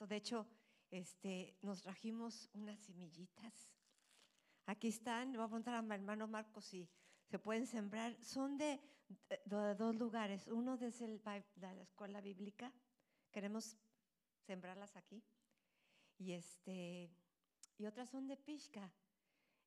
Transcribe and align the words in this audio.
cierto. 0.00 0.06
De 0.06 0.16
hecho, 0.16 0.46
este, 0.90 1.56
nos 1.62 1.82
trajimos 1.82 2.48
unas 2.54 2.78
semillitas. 2.80 3.70
Aquí 4.66 4.88
están, 4.88 5.32
voy 5.32 5.42
a 5.42 5.46
preguntar 5.46 5.74
a 5.74 5.82
mi 5.82 5.94
hermano 5.94 6.26
Marcos 6.26 6.64
si 6.64 6.88
se 7.26 7.38
pueden 7.38 7.66
sembrar. 7.66 8.16
Son 8.22 8.56
de, 8.56 8.80
de 9.28 9.74
dos 9.74 9.94
lugares. 9.96 10.46
Uno 10.48 10.76
desde 10.76 11.06
el, 11.06 11.22
de 11.22 11.74
la 11.74 11.82
escuela 11.82 12.20
bíblica. 12.20 12.72
Queremos 13.30 13.76
sembrarlas 14.46 14.96
aquí. 14.96 15.22
Y, 16.18 16.32
este, 16.32 17.10
y 17.78 17.86
otras 17.86 18.10
son 18.10 18.26
de 18.26 18.36
Pishka, 18.36 18.92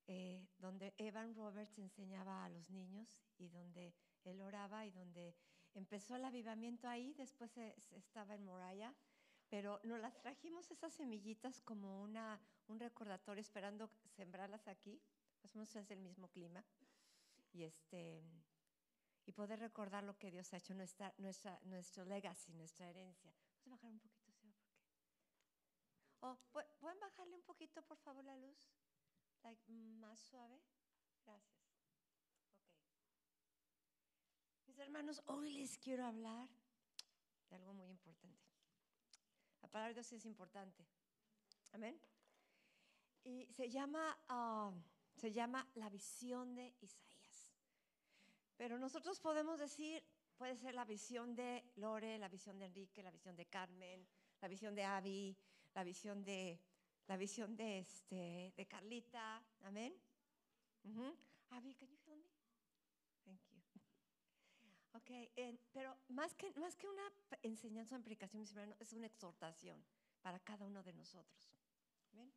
eh, 0.07 0.47
donde 0.59 0.93
Evan 0.97 1.35
Roberts 1.35 1.77
enseñaba 1.79 2.45
a 2.45 2.49
los 2.49 2.69
niños 2.69 3.25
y 3.37 3.49
donde 3.49 3.93
él 4.23 4.39
oraba 4.41 4.85
y 4.85 4.91
donde 4.91 5.35
empezó 5.73 6.15
el 6.15 6.25
avivamiento 6.25 6.87
ahí. 6.87 7.13
Después 7.13 7.57
estaba 7.57 8.35
en 8.35 8.45
Moraya 8.45 8.93
pero 9.53 9.79
nos 9.83 9.99
las 9.99 10.19
trajimos 10.19 10.71
esas 10.71 10.91
semillitas 10.95 11.61
como 11.61 12.01
una, 12.01 12.41
un 12.69 12.79
recordatorio 12.79 13.39
esperando 13.39 13.87
sembrarlas 14.15 14.67
aquí, 14.67 14.99
más 15.43 15.53
o 15.53 15.59
menos 15.59 15.75
es 15.75 15.91
el 15.91 15.99
mismo 15.99 16.27
clima, 16.29 16.65
y, 17.51 17.61
este, 17.61 18.23
y 19.27 19.31
poder 19.31 19.59
recordar 19.59 20.03
lo 20.05 20.17
que 20.17 20.31
Dios 20.31 20.51
ha 20.53 20.57
hecho, 20.57 20.73
nuestra, 20.73 21.13
nuestra, 21.19 21.59
nuestro 21.65 22.03
legacy, 22.03 22.51
nuestra 22.55 22.89
herencia. 22.89 23.31
Vamos 23.63 23.67
a 23.67 23.69
bajar 23.69 23.91
un 23.91 23.99
poquito, 23.99 24.33
¿sí? 24.41 24.51
Oh, 26.21 26.35
¿Pueden 26.79 26.99
bajarle 26.99 27.35
un 27.35 27.43
poquito, 27.43 27.83
por 27.83 27.99
favor, 27.99 28.25
la 28.25 28.35
luz? 28.35 28.57
más 29.99 30.19
suave. 30.19 30.59
Gracias. 31.27 31.61
Mis 34.65 34.79
hermanos, 34.79 35.21
hoy 35.27 35.51
les 35.51 35.77
quiero 35.77 36.07
hablar 36.07 36.49
de 37.51 37.55
algo 37.57 37.75
muy 37.75 37.87
importante. 37.91 38.52
La 39.63 39.69
palabra 39.69 39.87
de 39.89 39.93
Dios 39.95 40.11
es 40.11 40.25
importante. 40.25 40.85
Amén. 41.71 41.99
Y 43.23 43.47
se 43.53 43.69
llama, 43.69 44.15
ah, 44.27 44.71
se 45.15 45.31
llama 45.31 45.67
la 45.75 45.89
visión 45.89 46.53
de 46.53 46.75
Isaías. 46.81 47.55
Pero 48.57 48.77
nosotros 48.77 49.19
podemos 49.19 49.57
decir, 49.57 50.03
puede 50.37 50.57
ser 50.57 50.75
la 50.75 50.85
visión 50.85 51.33
de 51.35 51.63
Lore, 51.77 52.19
la 52.19 52.27
visión 52.27 52.59
de 52.59 52.65
Enrique, 52.65 53.01
la 53.01 53.11
visión 53.11 53.35
de 53.35 53.45
Carmen, 53.45 54.05
la 54.41 54.47
visión 54.49 54.75
de 54.75 54.83
Abby, 54.83 55.35
la 55.73 55.83
visión 55.83 56.23
de, 56.23 56.59
la 57.07 57.15
visión 57.17 57.55
de, 57.55 57.79
este, 57.79 58.53
de 58.55 58.67
Carlita. 58.67 59.43
Amén. 59.61 59.95
Abby, 61.49 61.73
can 61.75 61.89
you 61.89 61.97
help 62.05 62.17
me? 62.17 62.29
Thank 63.25 63.39
you. 63.49 64.92
Ok, 65.03 65.11
pero 65.73 65.97
más 66.07 66.33
que, 66.33 66.53
más 66.53 66.77
que 66.77 66.87
una 66.87 67.03
enseñanza 67.41 67.95
o 67.95 67.97
implicación, 67.97 68.45
es 68.79 68.93
una 68.93 69.07
exhortación 69.07 69.83
para 70.21 70.39
cada 70.39 70.65
uno 70.65 70.81
de 70.81 70.93
nosotros. 70.93 71.51
¿Ven? 72.13 72.31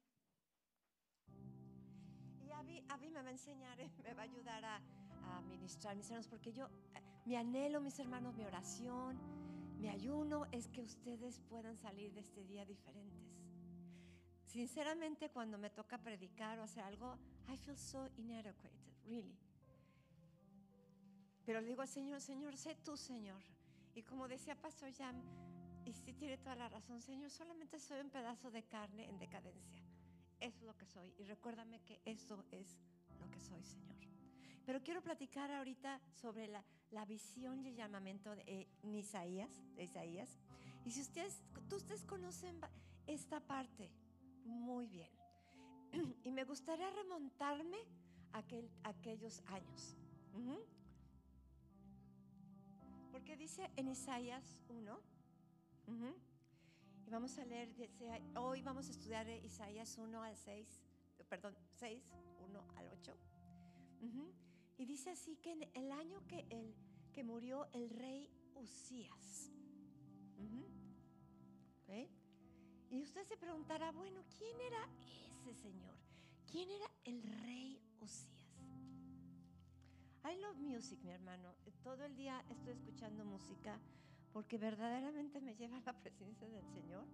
Y 2.40 2.50
Abby, 2.50 3.10
me 3.10 3.22
va 3.22 3.28
a 3.28 3.30
enseñar, 3.30 3.78
me 4.02 4.14
va 4.14 4.22
a 4.22 4.24
ayudar 4.24 4.64
a, 4.64 4.82
a 5.22 5.40
ministrar, 5.42 5.94
mis 5.94 6.06
hermanos, 6.06 6.26
porque 6.26 6.52
yo, 6.52 6.66
eh, 6.66 7.02
mi 7.24 7.36
anhelo, 7.36 7.80
mis 7.80 7.96
hermanos, 8.00 8.34
mi 8.34 8.44
oración, 8.44 9.16
mi 9.78 9.88
ayuno 9.88 10.46
es 10.50 10.66
que 10.68 10.82
ustedes 10.82 11.38
puedan 11.48 11.76
salir 11.76 12.12
de 12.14 12.20
este 12.20 12.44
día 12.44 12.64
diferentes. 12.64 13.30
Sinceramente, 14.44 15.30
cuando 15.30 15.56
me 15.56 15.70
toca 15.70 15.98
predicar 15.98 16.58
o 16.58 16.64
hacer 16.64 16.82
algo, 16.82 17.16
I 17.48 17.56
feel 17.56 17.76
so 17.76 18.08
inadequate, 18.16 18.74
really. 19.04 19.38
Pero 21.46 21.60
le 21.60 21.68
digo 21.68 21.82
al 21.82 21.88
Señor, 21.88 22.20
Señor, 22.20 22.56
sé 22.56 22.74
tú, 22.84 22.96
Señor. 22.96 23.40
Y 23.94 24.02
como 24.02 24.28
decía 24.28 24.56
Pastor 24.56 24.92
Jan, 24.92 25.22
y 25.84 25.92
sí 25.92 26.12
tiene 26.12 26.36
toda 26.36 26.56
la 26.56 26.68
razón, 26.68 27.00
Señor, 27.00 27.30
solamente 27.30 27.78
soy 27.78 28.00
un 28.00 28.10
pedazo 28.10 28.50
de 28.50 28.64
carne 28.64 29.08
en 29.08 29.18
decadencia. 29.18 29.82
Eso 30.40 30.58
es 30.58 30.64
lo 30.64 30.76
que 30.76 30.84
soy. 30.84 31.14
Y 31.18 31.24
recuérdame 31.24 31.80
que 31.80 32.00
eso 32.04 32.44
es 32.50 32.76
lo 33.20 33.30
que 33.30 33.40
soy, 33.40 33.64
Señor. 33.64 33.96
Pero 34.66 34.82
quiero 34.82 35.00
platicar 35.00 35.50
ahorita 35.52 36.00
sobre 36.10 36.48
la, 36.48 36.64
la 36.90 37.04
visión 37.04 37.64
y 37.64 37.68
el 37.68 37.76
llamamiento 37.76 38.34
de, 38.34 38.42
eh, 38.46 38.68
Isaías, 38.82 39.50
de 39.76 39.84
Isaías. 39.84 40.36
Y 40.84 40.90
si 40.90 41.00
ustedes, 41.00 41.40
ustedes 41.70 42.04
conocen 42.04 42.60
esta 43.06 43.38
parte 43.38 43.88
muy 44.44 44.88
bien. 44.88 45.10
Y 46.24 46.32
me 46.32 46.42
gustaría 46.42 46.90
remontarme 46.90 47.78
a, 48.32 48.38
aquel, 48.38 48.68
aquellos 48.82 49.40
años. 49.46 49.96
Porque 53.16 53.34
dice 53.34 53.70
en 53.76 53.88
Isaías 53.88 54.58
1, 54.68 55.00
y 57.06 57.10
vamos 57.10 57.38
a 57.38 57.46
leer, 57.46 57.70
hoy 58.36 58.60
vamos 58.60 58.88
a 58.88 58.90
estudiar 58.90 59.26
Isaías 59.42 59.96
1 59.96 60.22
al 60.22 60.36
6, 60.36 60.82
perdón, 61.26 61.56
6, 61.78 62.12
1 62.40 62.64
al 62.76 62.88
8. 63.00 63.16
Y 64.76 64.84
dice 64.84 65.08
así 65.08 65.36
que 65.36 65.52
en 65.52 65.62
el 65.72 65.92
año 65.92 66.26
que, 66.26 66.44
el, 66.50 66.74
que 67.14 67.24
murió 67.24 67.66
el 67.72 67.88
rey 67.88 68.30
Usías. 68.54 69.50
Y 72.90 73.00
usted 73.00 73.24
se 73.24 73.38
preguntará, 73.38 73.92
bueno, 73.92 74.24
¿quién 74.36 74.60
era 74.60 74.90
ese 75.40 75.54
señor? 75.54 75.96
¿Quién 76.52 76.68
era 76.68 76.90
el 77.04 77.22
rey 77.22 77.80
Usías? 77.98 78.35
I 80.26 80.34
love 80.40 80.58
music, 80.58 80.98
mi 81.04 81.12
hermano. 81.12 81.54
Todo 81.84 82.04
el 82.04 82.16
día 82.16 82.44
estoy 82.50 82.72
escuchando 82.72 83.24
música 83.24 83.78
porque 84.32 84.58
verdaderamente 84.58 85.40
me 85.40 85.54
lleva 85.54 85.76
a 85.76 85.80
la 85.82 85.92
presencia 86.02 86.48
del 86.48 86.66
Señor. 86.66 87.06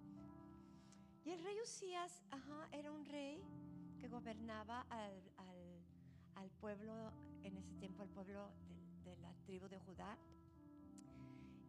Y 1.23 1.31
el 1.31 1.45
rey 1.45 1.61
Usías, 1.63 2.23
ajá, 2.31 2.69
era 2.73 2.91
un 2.91 3.05
rey 3.05 3.45
que 4.01 4.09
gobernaba 4.09 4.87
al, 4.89 6.51
pueblo, 6.59 7.13
en 7.45 7.59
ese 7.59 7.75
tiempo, 7.75 8.03
al 8.03 8.09
pueblo 8.09 8.49
de, 9.05 9.15
la 9.19 9.35
tribu 9.45 9.69
de 9.69 9.79
Judá. 9.81 10.17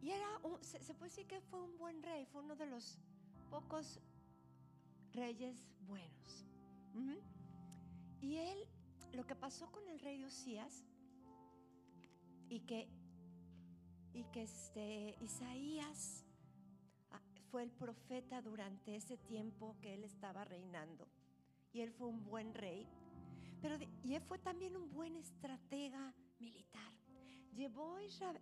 Y 0.00 0.12
era, 0.12 0.40
se, 0.62 0.94
puede 0.94 1.10
decir 1.10 1.26
que 1.26 1.42
fue 1.42 1.60
un 1.60 1.76
buen 1.76 2.02
rey, 2.02 2.24
fue 2.24 2.40
uno 2.40 2.56
de 2.56 2.66
los 2.66 2.98
pocos 3.50 4.00
reyes 5.12 5.68
buenos. 5.86 6.46
Y 8.22 8.36
él, 8.36 8.66
lo 9.12 9.26
que 9.26 9.36
pasó 9.36 9.70
con 9.70 9.86
el 9.88 10.00
rey 10.00 10.24
Usías, 10.24 10.82
y 12.54 12.60
que, 12.60 12.88
y 14.12 14.22
que 14.26 14.42
este, 14.42 15.16
Isaías 15.20 16.24
ah, 17.10 17.20
fue 17.50 17.64
el 17.64 17.72
profeta 17.72 18.40
durante 18.42 18.94
ese 18.94 19.16
tiempo 19.16 19.74
que 19.80 19.94
él 19.94 20.04
estaba 20.04 20.44
reinando. 20.44 21.08
Y 21.72 21.80
él 21.80 21.90
fue 21.90 22.06
un 22.06 22.24
buen 22.24 22.54
rey, 22.54 22.86
pero 23.60 23.76
y 24.04 24.14
él 24.14 24.22
fue 24.22 24.38
también 24.38 24.76
un 24.76 24.88
buen 24.92 25.16
estratega 25.16 26.14
militar. 26.38 26.92
Llevó 27.56 27.96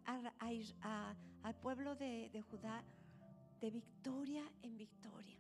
a, 0.05 1.17
al 1.43 1.55
pueblo 1.57 1.97
de, 1.97 2.29
de 2.35 2.43
Judá 2.43 2.85
de 3.63 3.71
victoria 3.71 4.45
en 4.61 4.77
victoria. 4.77 5.39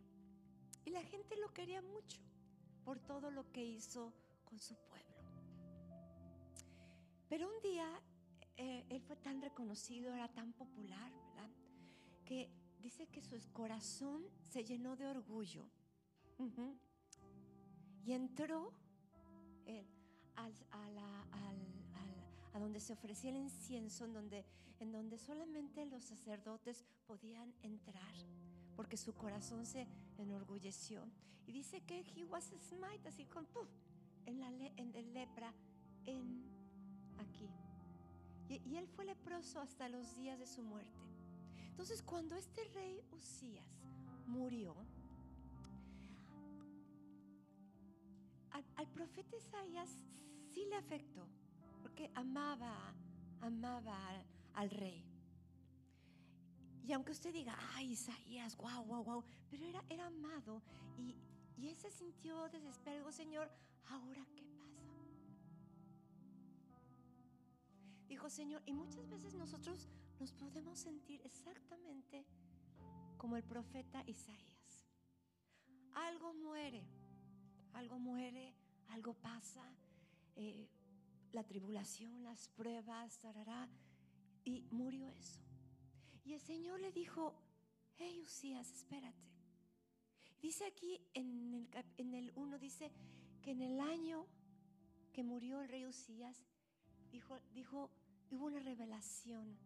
Y 0.86 0.90
la 0.90 1.02
gente 1.02 1.36
lo 1.36 1.52
quería 1.52 1.82
mucho 1.82 2.22
por 2.84 2.98
todo 3.00 3.30
lo 3.30 3.52
que 3.52 3.62
hizo 3.62 4.14
con 4.46 4.58
su 4.58 4.76
pueblo. 4.76 5.02
Pero 7.28 7.48
un 7.54 7.60
día 7.62 8.00
eh, 8.56 8.84
él 8.88 9.00
fue 9.00 9.16
tan 9.16 9.40
reconocido, 9.40 10.14
era 10.14 10.28
tan 10.28 10.52
popular, 10.52 11.12
¿verdad? 11.28 11.50
Que 12.24 12.50
dice 12.80 13.06
que 13.06 13.22
su 13.22 13.36
corazón 13.52 14.24
se 14.50 14.64
llenó 14.64 14.96
de 14.96 15.06
orgullo. 15.06 15.68
Y 18.04 18.12
entró 18.12 18.72
él 19.66 19.87
a, 20.37 20.49
donde 22.58 22.81
se 22.81 22.93
ofrecía 22.93 23.31
el 23.31 23.37
incienso, 23.37 24.04
en 24.04 24.12
donde, 24.12 24.44
en 24.81 24.93
donde 24.93 25.19
solamente 25.19 25.87
los 25.87 26.04
sacerdotes 26.04 26.84
podían 27.06 27.54
entrar, 27.62 28.14
porque 28.76 28.96
su 28.96 29.14
corazón 29.14 29.66
se 29.66 29.87
enorgulleció. 30.19 31.08
Y 31.46 31.52
dice 31.52 31.81
que 31.82 32.04
he 32.14 32.25
was 32.25 32.52
smite, 32.69 33.08
así 33.08 33.25
con 33.26 33.46
en 34.26 34.40
la 34.40 34.49
en 34.49 35.14
lepra, 35.14 35.52
en 36.04 36.44
aquí. 37.19 37.49
Y, 38.52 38.76
él 38.76 38.87
fue 38.87 39.06
leproso 39.06 39.60
hasta 39.60 39.88
los 39.88 40.14
días 40.14 40.38
de 40.38 40.46
su 40.46 40.62
muerte. 40.62 41.00
Entonces 41.70 42.02
cuando 42.02 42.37
este 42.37 42.64
rey 42.75 43.00
Usías 43.12 43.64
murió, 44.26 44.76
al, 48.50 48.87
profeta 48.88 49.37
Isaías 49.37 49.88
sí 50.52 50.66
le 50.66 50.76
afectó, 50.76 51.26
porque 51.81 52.10
amaba, 52.14 52.94
amaba 53.40 53.96
al, 54.52 54.70
rey. 54.70 55.02
Y 56.87 56.93
aunque 56.93 57.12
usted 57.12 57.32
diga, 57.32 57.56
ay, 57.75 57.93
Isaías, 57.93 58.54
guau, 58.56 58.84
guau, 58.84 59.02
guau, 59.02 59.25
pero 59.50 59.64
era, 59.64 59.82
era 59.88 60.06
amado 60.06 60.62
y, 60.99 61.16
y 61.56 61.69
él 61.69 61.76
se 61.76 61.90
sintió 61.90 62.49
desesperado, 62.50 63.10
Señor, 63.12 63.50
¿ahora 63.87 64.26
qué 64.37 64.51
Dijo, 68.12 68.29
Señor, 68.29 68.62
y 68.67 68.75
muchas 68.75 69.09
veces 69.09 69.32
nosotros 69.32 69.88
nos 70.20 70.35
podemos 70.35 70.79
sentir 70.79 71.23
exactamente 71.25 72.26
como 73.17 73.38
el 73.38 73.43
profeta 73.43 74.05
Isaías. 74.06 74.87
muere, 76.35 76.85
algo 77.73 77.99
muere, 77.99 78.55
algo 78.88 79.14
pasa, 79.14 79.64
eh, 80.37 80.69
la 81.32 81.43
tribulación, 81.43 82.23
las 82.23 82.50
pruebas, 82.50 83.19
y 84.44 84.67
murió 84.70 85.09
eso. 85.09 85.41
Y 86.23 86.35
el 86.35 86.41
Señor 86.43 86.81
le 86.81 86.93
dijo, 86.93 87.35
hey 87.97 88.20
Usías, 88.20 88.70
espérate. 88.75 89.32
Dice 90.43 90.67
aquí 90.67 91.00
en 91.14 91.55
el, 91.55 91.85
en 91.97 92.12
el 92.12 92.31
1, 92.35 92.59
dice 92.59 92.93
que 93.41 93.53
en 93.53 93.62
el 93.62 93.81
año 93.81 94.26
que 95.14 95.23
murió 95.23 95.62
el 95.62 95.70
rey 95.70 95.87
Usías, 95.87 96.44
dijo, 97.11 97.41
dijo, 97.55 97.91
hubo 98.32 98.46
una 98.46 98.61
revelación, 98.61 99.56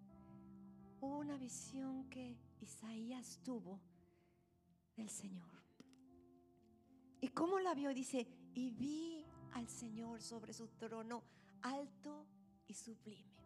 hubo 1.01 1.19
una 1.19 1.37
visión 1.37 2.09
que 2.11 2.37
Isaías 2.61 3.39
tuvo 3.45 3.81
del 4.97 5.09
Señor. 5.09 5.49
¿Y 7.21 7.29
cómo 7.29 7.61
la 7.61 7.75
vio? 7.75 7.95
Dice, 7.95 8.27
y 8.55 8.71
vi 8.71 9.25
al 9.53 9.69
Señor 9.69 10.21
sobre 10.21 10.53
su 10.53 10.69
trono 10.69 11.23
alto 11.63 12.27
y 12.67 12.75
sublime. 12.75 13.37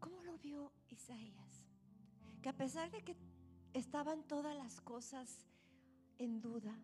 ¿Cómo 0.00 0.22
lo 0.22 0.38
vio 0.38 0.72
Isaías? 0.88 1.66
Que 2.42 2.48
a 2.48 2.56
pesar 2.56 2.90
de 2.90 3.02
que 3.02 3.16
estaban 3.74 4.22
todas 4.26 4.56
las 4.56 4.80
cosas 4.80 5.46
en 6.18 6.40
duda, 6.40 6.74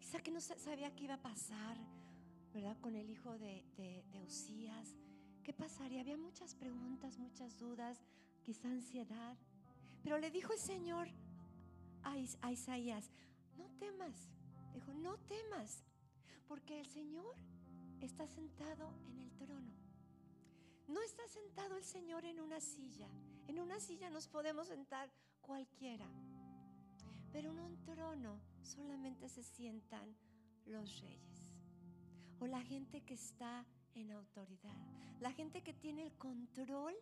quizá 0.00 0.20
que 0.20 0.30
no 0.30 0.40
sabía 0.40 0.94
qué 0.94 1.04
iba 1.04 1.14
a 1.14 1.22
pasar, 1.22 1.76
¿verdad? 2.52 2.76
Con 2.80 2.96
el 2.96 3.08
hijo 3.10 3.38
de, 3.38 3.64
de, 3.76 4.04
de 4.10 4.22
Usías. 4.22 5.03
¿Qué 5.44 5.52
pasaría? 5.52 6.00
Había 6.00 6.16
muchas 6.16 6.54
preguntas, 6.54 7.18
muchas 7.18 7.58
dudas, 7.58 8.00
quizá 8.42 8.68
ansiedad. 8.68 9.36
Pero 10.02 10.16
le 10.16 10.30
dijo 10.30 10.54
el 10.54 10.58
Señor 10.58 11.08
a, 12.02 12.14
a 12.40 12.50
Isaías, 12.50 13.10
no 13.58 13.68
temas. 13.78 14.30
Dijo, 14.72 14.94
no 14.94 15.18
temas, 15.18 15.84
porque 16.48 16.80
el 16.80 16.86
Señor 16.88 17.36
está 18.00 18.26
sentado 18.26 18.90
en 19.06 19.18
el 19.18 19.30
trono. 19.36 19.72
No 20.88 21.02
está 21.02 21.28
sentado 21.28 21.76
el 21.76 21.84
Señor 21.84 22.24
en 22.24 22.40
una 22.40 22.60
silla. 22.60 23.08
En 23.46 23.60
una 23.60 23.78
silla 23.80 24.08
nos 24.08 24.28
podemos 24.28 24.68
sentar 24.68 25.10
cualquiera. 25.42 26.06
Pero 27.32 27.50
en 27.50 27.60
un 27.60 27.84
trono 27.84 28.40
solamente 28.62 29.28
se 29.28 29.42
sientan 29.42 30.16
los 30.64 31.02
reyes. 31.02 31.44
O 32.40 32.46
la 32.46 32.62
gente 32.62 33.02
que 33.02 33.14
está 33.14 33.66
en 33.94 34.12
autoridad. 34.12 34.74
La 35.20 35.32
gente 35.32 35.62
que 35.62 35.72
tiene 35.72 36.02
el 36.02 36.12
control 36.12 36.94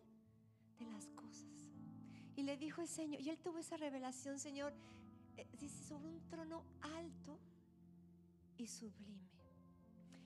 de 0.79 0.85
las 0.85 1.07
cosas. 1.09 1.69
Y 2.35 2.43
le 2.43 2.57
dijo 2.57 2.81
el 2.81 2.87
Señor, 2.87 3.21
y 3.21 3.29
él 3.29 3.37
tuvo 3.39 3.59
esa 3.59 3.77
revelación, 3.77 4.39
Señor, 4.39 4.73
eh, 5.37 5.47
dice, 5.59 5.83
sobre 5.83 6.07
un 6.07 6.19
trono 6.27 6.63
alto 6.81 7.39
y 8.57 8.67
sublime. 8.67 9.29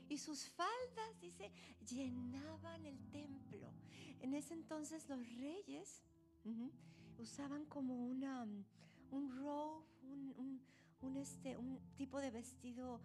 Y 0.10 0.18
sus 0.18 0.48
faldas, 0.50 1.19
dice, 1.19 1.52
llenaban 1.86 2.86
el 2.86 2.98
templo. 3.10 3.74
En 4.22 4.34
ese 4.34 4.54
entonces 4.54 5.08
los 5.10 5.20
reyes 5.38 6.02
usaban 7.18 7.66
como 7.66 8.06
una, 8.06 8.48
un 9.12 9.38
robe, 9.38 9.86
un, 11.02 11.18
este, 11.18 11.58
un 11.58 11.80
tipo 11.98 12.20
de 12.22 12.31
vestido 12.31 13.02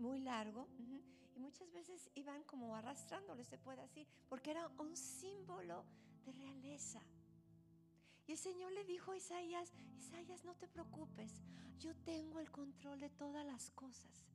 muy 0.00 0.20
largo. 0.20 0.68
Y 0.78 1.38
muchas 1.38 1.72
veces 1.72 2.10
iban 2.14 2.42
como 2.44 2.74
arrastrándolo, 2.74 3.44
se 3.44 3.58
puede 3.58 3.82
decir, 3.82 4.06
porque 4.28 4.50
era 4.50 4.68
un 4.78 4.96
símbolo 4.96 5.84
de 6.24 6.32
realeza. 6.32 7.00
Y 8.26 8.32
el 8.32 8.38
Señor 8.38 8.72
le 8.72 8.84
dijo 8.84 9.12
a 9.12 9.16
Isaías, 9.16 9.72
Isaías, 9.98 10.44
no 10.44 10.54
te 10.54 10.68
preocupes, 10.68 11.42
yo 11.78 11.94
tengo 12.04 12.40
el 12.40 12.50
control 12.50 13.00
de 13.00 13.10
todas 13.10 13.44
las 13.44 13.70
cosas. 13.70 14.30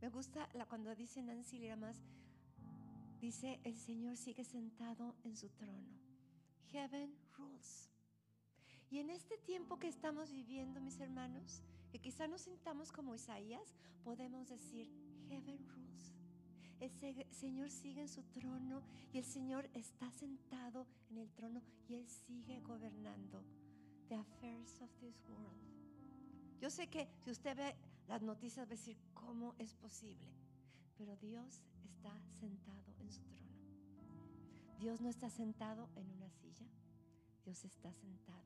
Me 0.00 0.10
gusta 0.10 0.48
la, 0.52 0.66
cuando 0.66 0.94
dice 0.94 1.22
Nancy 1.22 1.58
más 1.76 2.02
dice, 3.20 3.60
el 3.64 3.76
Señor 3.76 4.16
sigue 4.16 4.44
sentado 4.44 5.16
en 5.24 5.36
su 5.36 5.48
trono. 5.48 5.88
Heaven 6.70 7.16
rules. 7.36 7.90
Y 8.90 8.98
en 8.98 9.10
este 9.10 9.38
tiempo 9.38 9.78
que 9.78 9.88
estamos 9.88 10.30
viviendo, 10.30 10.80
mis 10.80 11.00
hermanos, 11.00 11.62
que 11.90 11.98
quizá 11.98 12.26
nos 12.26 12.42
sintamos 12.42 12.92
como 12.92 13.14
Isaías, 13.14 13.74
podemos 14.04 14.48
decir, 14.48 14.90
Heaven 15.28 15.66
rules. 15.68 16.12
El 16.80 16.90
Señor 17.30 17.70
sigue 17.70 18.02
en 18.02 18.08
su 18.08 18.22
trono 18.24 18.82
y 19.12 19.18
el 19.18 19.24
Señor 19.24 19.68
está 19.72 20.10
sentado 20.10 20.86
en 21.10 21.18
el 21.18 21.30
trono 21.32 21.62
y 21.88 21.94
Él 21.94 22.06
sigue 22.08 22.60
gobernando 22.60 23.42
the 24.08 24.14
affairs 24.14 24.80
of 24.82 24.90
this 25.00 25.16
world. 25.28 25.66
Yo 26.60 26.70
sé 26.70 26.88
que 26.88 27.08
si 27.24 27.30
usted 27.30 27.56
ve 27.56 27.76
las 28.08 28.22
noticias 28.22 28.66
va 28.66 28.72
a 28.72 28.76
decir, 28.76 28.96
¿cómo 29.14 29.54
es 29.58 29.74
posible? 29.74 30.30
Pero 30.96 31.16
Dios 31.16 31.62
está 31.84 32.12
sentado 32.40 32.94
en 33.00 33.10
su 33.10 33.22
trono. 33.22 33.36
Dios 34.78 35.00
no 35.00 35.08
está 35.08 35.30
sentado 35.30 35.88
en 35.96 36.10
una 36.10 36.30
silla, 36.30 36.66
Dios 37.44 37.64
está 37.64 37.92
sentado 37.92 38.44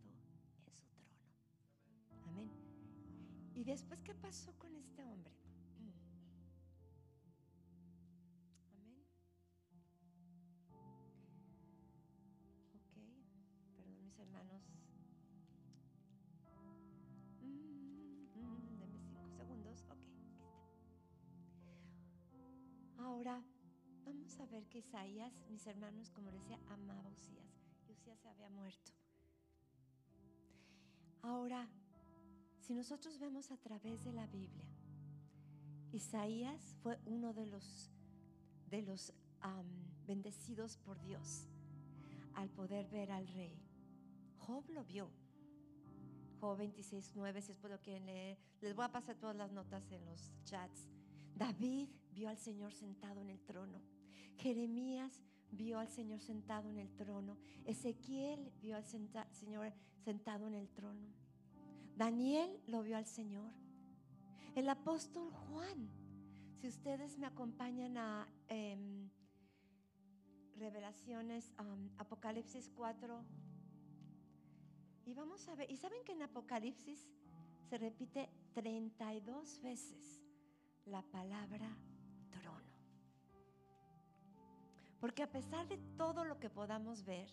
en 0.66 0.74
su 0.74 0.86
trono. 0.86 2.28
Amén. 2.28 2.69
¿Y 3.60 3.64
después 3.64 4.00
qué 4.00 4.14
pasó 4.14 4.54
con 4.56 4.74
este 4.74 5.04
hombre? 5.04 5.34
hermanos. 14.18 14.62
Mm, 18.34 18.78
denme 18.78 18.98
cinco 19.00 19.28
segundos. 19.28 19.84
Ok, 19.90 20.06
Ahora 22.96 23.44
vamos 24.06 24.40
a 24.40 24.46
ver 24.46 24.66
que 24.68 24.78
Isaías, 24.78 25.34
mis 25.50 25.66
hermanos, 25.66 26.10
como 26.10 26.30
decía, 26.30 26.58
amaba 26.66 27.10
a 27.10 27.12
Usías. 27.12 27.60
Y 27.88 27.92
Usías 27.92 28.18
se 28.20 28.28
había 28.30 28.48
muerto. 28.48 28.92
Ahora, 31.22 31.68
si 32.60 32.74
nosotros 32.74 33.18
vemos 33.18 33.50
a 33.50 33.56
través 33.56 34.04
de 34.04 34.12
la 34.12 34.26
Biblia, 34.26 34.68
Isaías 35.92 36.76
fue 36.82 36.98
uno 37.04 37.32
de 37.32 37.46
los, 37.46 37.90
de 38.70 38.82
los 38.82 39.12
bendecidos 40.06 40.76
por 40.76 41.00
Dios 41.02 41.48
al 42.34 42.48
poder 42.50 42.88
ver 42.88 43.10
al 43.10 43.26
rey. 43.28 43.58
Job 44.38 44.68
lo 44.70 44.84
vio. 44.84 45.10
Job 46.40 46.56
26, 46.58 47.12
9, 47.14 47.42
si 47.42 47.48
después 47.48 47.70
lo 47.70 47.80
quieren 47.80 48.06
leer. 48.06 48.38
Les 48.60 48.74
voy 48.74 48.84
a 48.84 48.92
pasar 48.92 49.16
todas 49.16 49.36
las 49.36 49.52
notas 49.52 49.90
en 49.90 50.04
los 50.04 50.32
chats. 50.44 50.88
David 51.34 51.88
vio 52.12 52.28
al 52.28 52.38
Señor 52.38 52.72
sentado 52.72 53.20
en 53.20 53.30
el 53.30 53.40
trono. 53.40 53.80
Jeremías 54.36 55.22
vio 55.50 55.78
al 55.78 55.88
Señor 55.88 56.20
sentado 56.20 56.70
en 56.70 56.78
el 56.78 56.90
trono. 56.96 57.36
Ezequiel 57.64 58.52
vio 58.60 58.76
al 58.76 58.84
Señor 58.84 59.72
sentado 60.04 60.46
en 60.46 60.54
el 60.54 60.68
trono. 60.70 61.08
Daniel 62.00 62.58
lo 62.66 62.82
vio 62.82 62.96
al 62.96 63.04
Señor. 63.04 63.52
El 64.54 64.70
apóstol 64.70 65.30
Juan, 65.30 65.90
si 66.58 66.66
ustedes 66.66 67.18
me 67.18 67.26
acompañan 67.26 67.98
a 67.98 68.26
em, 68.48 69.10
Revelaciones, 70.56 71.52
Apocalipsis 71.98 72.70
4, 72.74 73.22
y 75.04 75.12
vamos 75.12 75.46
a 75.48 75.54
ver, 75.56 75.70
y 75.70 75.76
saben 75.76 76.02
que 76.02 76.12
en 76.12 76.22
Apocalipsis 76.22 77.06
se 77.68 77.76
repite 77.76 78.30
32 78.54 79.60
veces 79.60 80.22
la 80.86 81.02
palabra 81.02 81.68
trono. 82.30 82.72
Porque 85.00 85.22
a 85.22 85.30
pesar 85.30 85.68
de 85.68 85.76
todo 85.98 86.24
lo 86.24 86.40
que 86.40 86.48
podamos 86.48 87.04
ver, 87.04 87.28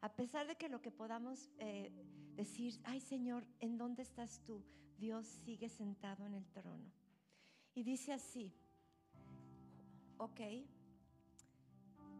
a 0.00 0.12
pesar 0.12 0.46
de 0.46 0.56
que 0.56 0.68
lo 0.68 0.80
que 0.80 0.90
podamos 0.90 1.50
eh, 1.58 1.90
decir, 2.36 2.80
ay 2.84 3.00
Señor, 3.00 3.44
¿en 3.60 3.76
dónde 3.78 4.02
estás 4.02 4.40
tú? 4.44 4.62
Dios 4.98 5.26
sigue 5.26 5.68
sentado 5.68 6.24
en 6.24 6.34
el 6.34 6.46
trono. 6.50 6.92
Y 7.74 7.82
dice 7.82 8.12
así, 8.12 8.52
ok, 10.18 10.40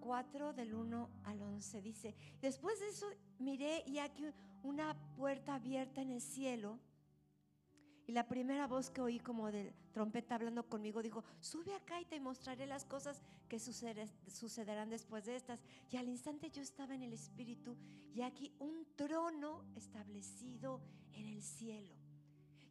4 0.01 0.53
del 0.53 0.75
1 0.75 1.11
al 1.25 1.43
11 1.43 1.83
dice, 1.83 2.15
después 2.41 2.81
de 2.81 2.89
eso 2.89 3.07
miré 3.39 3.83
y 3.87 3.99
aquí 3.99 4.25
una 4.63 4.97
puerta 5.17 5.55
abierta 5.55 6.01
en 6.01 6.11
el 6.11 6.21
cielo. 6.21 6.79
Y 8.07 8.13
la 8.13 8.27
primera 8.27 8.67
voz 8.67 8.91
que 8.91 9.03
oí 9.03 9.19
como 9.19 9.51
de 9.51 9.75
trompeta 9.99 10.37
hablando 10.37 10.63
conmigo 10.69 11.03
dijo, 11.03 11.25
sube 11.41 11.75
acá 11.75 12.01
y 12.01 12.05
te 12.05 12.21
mostraré 12.21 12.69
las 12.69 12.85
cosas 12.85 13.21
que 13.49 13.59
sucederán 13.59 14.91
después 14.91 15.25
de 15.25 15.35
estas. 15.35 15.59
Y 15.91 15.97
al 15.97 16.09
instante 16.09 16.53
yo 16.53 16.63
estaba 16.63 16.95
en 16.95 17.03
el 17.03 17.13
Espíritu 17.13 17.77
y 18.15 18.23
aquí 18.23 18.55
un 18.61 18.87
trono 18.95 19.65
establecido 19.75 20.81
en 21.15 21.27
el 21.27 21.43
cielo. 21.43 21.97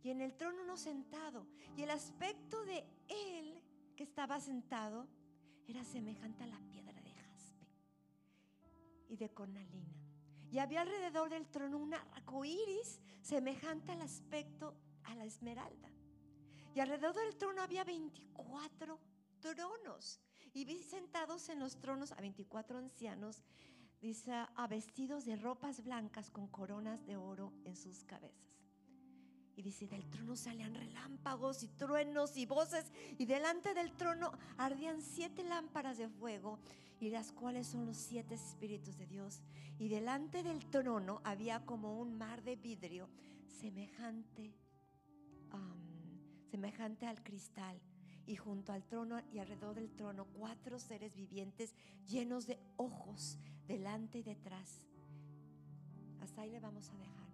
Y 0.03 0.11
en 0.11 0.21
el 0.21 0.37
trono 0.37 0.63
uno 0.63 0.77
sentado. 0.77 1.45
Y 1.75 1.81
el 1.81 1.91
aspecto 1.91 2.63
de 2.63 2.85
él 3.09 3.61
que 3.97 4.03
estaba 4.03 4.39
sentado 4.39 5.05
era 5.67 5.83
semejante 5.83 6.45
a 6.45 6.47
la 6.47 6.59
piedra 6.71 7.01
de 7.01 7.11
jaspe 7.11 7.67
y 9.09 9.17
de 9.17 9.29
cornalina 9.33 9.97
y 10.49 10.59
había 10.59 10.79
alrededor 10.79 11.29
del 11.29 11.45
trono 11.47 11.77
un 11.77 11.93
arco 11.93 12.45
iris 12.45 13.01
semejante 13.21 13.91
al 13.91 14.01
aspecto 14.01 14.73
a 15.03 15.15
la 15.15 15.25
esmeralda. 15.25 15.89
Y 16.77 16.79
alrededor 16.79 17.15
del 17.15 17.35
trono 17.35 17.63
había 17.63 17.83
24 17.83 18.99
tronos. 19.39 20.21
Y 20.53 20.63
vi 20.63 20.83
sentados 20.83 21.49
en 21.49 21.57
los 21.57 21.79
tronos 21.79 22.11
a 22.11 22.21
24 22.21 22.77
ancianos, 22.77 23.41
dice, 23.99 24.31
a 24.31 24.67
vestidos 24.67 25.25
de 25.25 25.37
ropas 25.37 25.83
blancas 25.83 26.29
con 26.29 26.47
coronas 26.49 27.03
de 27.07 27.17
oro 27.17 27.51
en 27.63 27.75
sus 27.75 28.03
cabezas. 28.03 28.61
Y 29.55 29.63
dice, 29.63 29.87
del 29.87 30.07
trono 30.11 30.35
salían 30.35 30.75
relámpagos 30.75 31.63
y 31.63 31.67
truenos 31.67 32.37
y 32.37 32.45
voces, 32.45 32.91
y 33.17 33.25
delante 33.25 33.73
del 33.73 33.91
trono 33.93 34.31
ardían 34.59 35.01
siete 35.01 35.43
lámparas 35.43 35.97
de 35.97 36.09
fuego, 36.09 36.59
y 36.99 37.09
las 37.09 37.31
cuales 37.31 37.65
son 37.65 37.87
los 37.87 37.97
siete 37.97 38.35
espíritus 38.35 38.99
de 38.99 39.07
Dios. 39.07 39.41
Y 39.79 39.87
delante 39.87 40.43
del 40.43 40.63
trono 40.69 41.21
había 41.23 41.65
como 41.65 41.99
un 41.99 42.19
mar 42.19 42.43
de 42.43 42.55
vidrio 42.55 43.09
semejante, 43.47 44.53
semejante 46.49 47.05
al 47.05 47.21
cristal. 47.23 47.79
Y 48.25 48.35
junto 48.35 48.73
al 48.73 48.83
trono 48.83 49.21
y 49.31 49.39
alrededor 49.39 49.75
del 49.75 49.89
trono 49.95 50.25
cuatro 50.33 50.79
seres 50.79 51.15
vivientes 51.15 51.73
llenos 52.07 52.45
de 52.45 52.59
ojos 52.75 53.37
delante 53.67 54.17
y 54.17 54.23
detrás. 54.23 54.85
Hasta 56.19 56.41
ahí 56.41 56.51
le 56.51 56.59
vamos 56.59 56.89
a 56.89 56.97
dejar. 56.97 57.29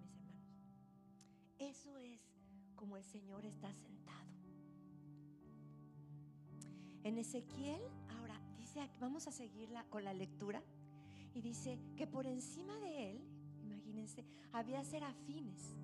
Eso 1.58 1.98
es 1.98 2.22
como 2.76 2.98
el 2.98 3.04
Señor 3.04 3.46
está 3.46 3.74
sentado. 3.74 4.30
En 7.04 7.18
Ezequiel, 7.18 7.82
ahora 8.18 8.40
dice, 8.58 8.88
vamos 9.00 9.28
a 9.28 9.32
seguirla 9.32 9.84
con 9.90 10.04
la 10.04 10.14
lectura, 10.14 10.62
y 11.34 11.42
dice 11.42 11.80
que 11.98 12.06
por 12.06 12.28
encima 12.28 12.78
de 12.80 13.12
él, 13.12 13.22
imagínense, 13.62 14.24
había 14.52 14.84
serafines. 14.84 15.76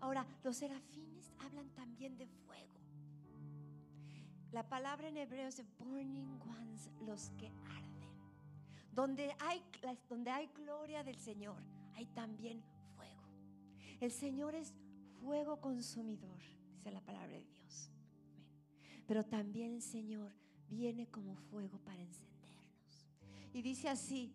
Ahora, 0.00 0.26
los 0.42 0.56
serafines 0.56 1.32
hablan 1.38 1.68
también 1.70 2.16
de 2.16 2.26
fuego. 2.26 2.74
La 4.52 4.68
palabra 4.68 5.08
en 5.08 5.16
hebreo 5.16 5.48
es 5.48 5.62
burning 5.78 6.40
ones, 6.40 6.90
los 7.06 7.30
que 7.38 7.48
arden. 7.66 8.10
Donde 8.92 9.34
hay, 9.38 9.62
donde 10.08 10.30
hay 10.30 10.48
gloria 10.48 11.04
del 11.04 11.16
Señor, 11.16 11.62
hay 11.94 12.06
también 12.06 12.62
fuego. 12.96 13.22
El 14.00 14.10
Señor 14.10 14.54
es 14.54 14.74
fuego 15.20 15.60
consumidor, 15.60 16.40
dice 16.72 16.90
la 16.90 17.00
palabra 17.00 17.28
de 17.28 17.44
Dios. 17.44 17.90
Pero 19.06 19.24
también 19.24 19.74
el 19.74 19.82
Señor 19.82 20.32
viene 20.68 21.08
como 21.08 21.36
fuego 21.36 21.78
para 21.78 22.00
encendernos. 22.00 23.06
Y 23.52 23.62
dice 23.62 23.88
así, 23.88 24.32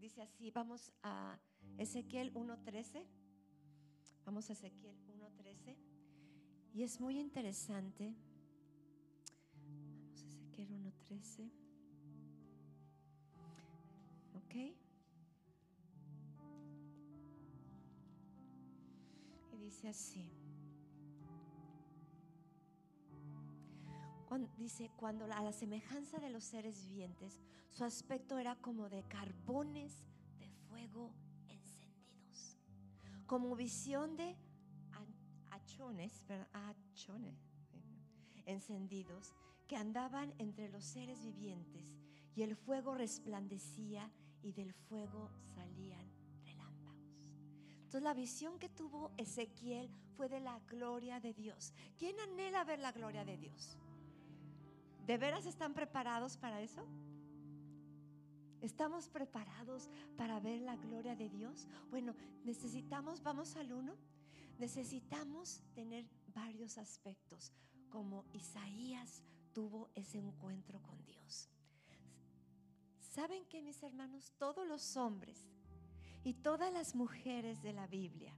dice 0.00 0.22
así, 0.22 0.50
vamos 0.50 0.92
a 1.02 1.38
Ezequiel 1.78 2.32
1.13, 2.34 3.06
vamos 4.24 4.48
a 4.50 4.52
Ezequiel 4.52 4.96
1.13, 5.08 5.76
y 6.74 6.82
es 6.82 7.00
muy 7.00 7.18
interesante. 7.18 8.14
Vamos 9.54 10.22
a 10.22 10.26
Ezequiel 10.26 10.68
1.13. 10.70 11.50
¿Ok? 14.34 14.76
dice 19.58 19.88
así. 19.88 20.28
dice, 24.56 24.90
cuando 24.96 25.24
a 25.24 25.42
la 25.42 25.52
semejanza 25.52 26.18
de 26.18 26.30
los 26.30 26.44
seres 26.44 26.88
vivientes, 26.88 27.40
su 27.68 27.84
aspecto 27.84 28.38
era 28.38 28.56
como 28.56 28.88
de 28.88 29.02
carbones 29.04 30.04
de 30.38 30.48
fuego 30.68 31.12
como 33.32 33.56
visión 33.56 34.14
de 34.14 34.36
achones, 35.52 36.12
achones 36.52 37.38
encendidos 38.44 39.34
que 39.66 39.74
andaban 39.74 40.34
entre 40.36 40.68
los 40.68 40.84
seres 40.84 41.24
vivientes 41.24 41.94
y 42.34 42.42
el 42.42 42.56
fuego 42.56 42.94
resplandecía 42.94 44.12
y 44.42 44.52
del 44.52 44.74
fuego 44.74 45.30
salían 45.54 46.12
entonces 47.76 48.02
la 48.02 48.12
visión 48.12 48.58
que 48.58 48.68
tuvo 48.68 49.12
Ezequiel 49.16 49.88
fue 50.14 50.28
de 50.28 50.40
la 50.40 50.58
gloria 50.60 51.18
de 51.18 51.32
Dios. 51.32 51.72
¿Quién 51.98 52.18
anhela 52.20 52.64
ver 52.64 52.80
la 52.80 52.92
gloria 52.92 53.24
de 53.24 53.38
Dios? 53.38 53.78
¿De 55.06 55.16
veras 55.16 55.46
están 55.46 55.72
preparados 55.72 56.36
para 56.36 56.60
eso? 56.60 56.86
¿Estamos 58.62 59.08
preparados 59.08 59.90
para 60.16 60.38
ver 60.38 60.60
la 60.60 60.76
gloria 60.76 61.16
de 61.16 61.28
Dios? 61.28 61.66
Bueno, 61.90 62.14
necesitamos, 62.44 63.20
vamos 63.20 63.56
al 63.56 63.72
uno, 63.72 63.96
necesitamos 64.60 65.60
tener 65.74 66.08
varios 66.32 66.78
aspectos, 66.78 67.52
como 67.90 68.24
Isaías 68.32 69.24
tuvo 69.52 69.90
ese 69.96 70.18
encuentro 70.18 70.80
con 70.80 71.04
Dios. 71.04 71.48
¿Saben 73.00 73.44
que 73.46 73.62
mis 73.62 73.82
hermanos? 73.82 74.32
Todos 74.38 74.66
los 74.66 74.96
hombres 74.96 75.44
y 76.22 76.34
todas 76.34 76.72
las 76.72 76.94
mujeres 76.94 77.60
de 77.62 77.72
la 77.72 77.88
Biblia 77.88 78.32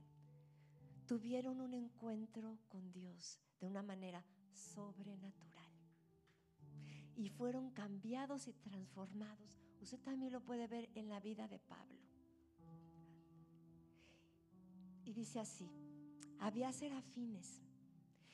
tuvieron 1.05 1.61
un 1.61 1.75
encuentro 1.75 2.57
con 2.67 2.91
Dios 2.91 3.39
de 3.59 3.67
una 3.67 3.83
manera 3.83 4.25
sobrenatural. 4.51 5.71
Y 7.15 7.29
fueron 7.29 7.69
cambiados 7.69 8.47
y 8.47 8.53
transformados. 8.53 9.64
Usted 9.85 9.99
también 10.01 10.33
lo 10.33 10.41
puede 10.41 10.67
ver 10.67 10.89
en 10.95 11.09
la 11.09 11.19
vida 11.19 11.47
de 11.47 11.59
Pablo. 11.59 12.01
Y 15.05 15.13
dice 15.13 15.39
así, 15.39 15.69
había 16.39 16.73
serafines 16.73 17.61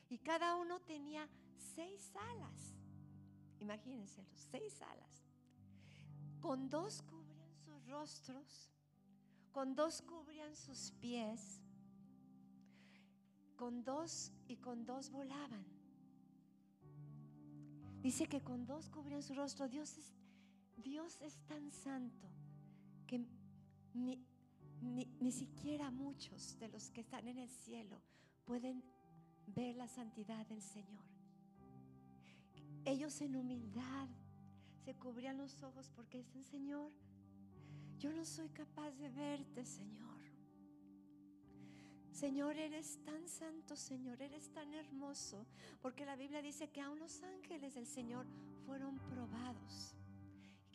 y 0.10 0.18
cada 0.18 0.56
uno 0.56 0.80
tenía 0.80 1.28
seis 1.76 2.12
alas. 2.16 2.74
Imagínense, 3.60 4.26
seis 4.34 4.82
alas. 4.82 5.26
Con 6.40 6.70
dos 6.70 7.02
cubrían 7.04 7.54
sus 7.54 7.86
rostros 7.88 8.72
con 9.52 9.76
dos 9.76 10.02
cubrían 10.02 10.56
sus 10.56 10.92
pies, 11.02 11.60
con 13.58 13.84
dos 13.84 14.32
y 14.48 14.56
con 14.58 14.86
dos 14.86 15.12
volaban. 15.12 15.66
Dice 18.02 18.28
que 18.28 18.42
con 18.42 18.66
dos 18.66 18.90
cubrían 18.90 19.22
su 19.22 19.36
rostro. 19.36 19.68
Dios 19.68 19.98
es, 19.98 20.14
Dios 20.82 21.20
es 21.22 21.38
tan 21.48 21.72
santo 21.72 22.28
que 23.08 23.26
ni, 23.94 24.18
ni 24.82 25.32
siquiera 25.32 25.92
muchos 25.92 26.58
de 26.60 26.68
los 26.70 26.90
que 26.92 27.02
están 27.02 27.28
en 27.28 27.38
el 27.38 27.50
cielo 27.50 28.02
pueden 28.46 28.84
ver 29.48 29.76
la 29.76 29.88
santidad 29.88 30.46
del 30.48 30.62
Señor. 30.62 31.04
Ellos 32.86 33.22
en 33.22 33.36
humildad 33.36 34.08
se 34.84 34.96
cubrían 34.96 35.38
los 35.38 35.62
ojos 35.62 35.92
porque 35.96 36.18
dicen, 36.18 36.44
Señor, 36.44 36.92
yo 38.00 38.12
no 38.12 38.26
soy 38.26 38.50
capaz 38.50 38.92
de 38.92 39.10
verte, 39.10 39.64
Señor. 39.64 40.02
Señor, 42.12 42.58
eres 42.58 43.00
tan 43.06 43.28
santo, 43.28 43.76
Señor, 43.76 44.22
eres 44.22 44.52
tan 44.52 44.74
hermoso, 44.74 45.46
porque 45.82 46.06
la 46.06 46.16
Biblia 46.16 46.42
dice 46.42 46.70
que 46.70 46.82
aún 46.82 47.00
los 47.00 47.22
ángeles 47.24 47.76
del 47.76 47.88
Señor 47.88 48.26
fueron 48.66 48.98
probados. 49.10 49.96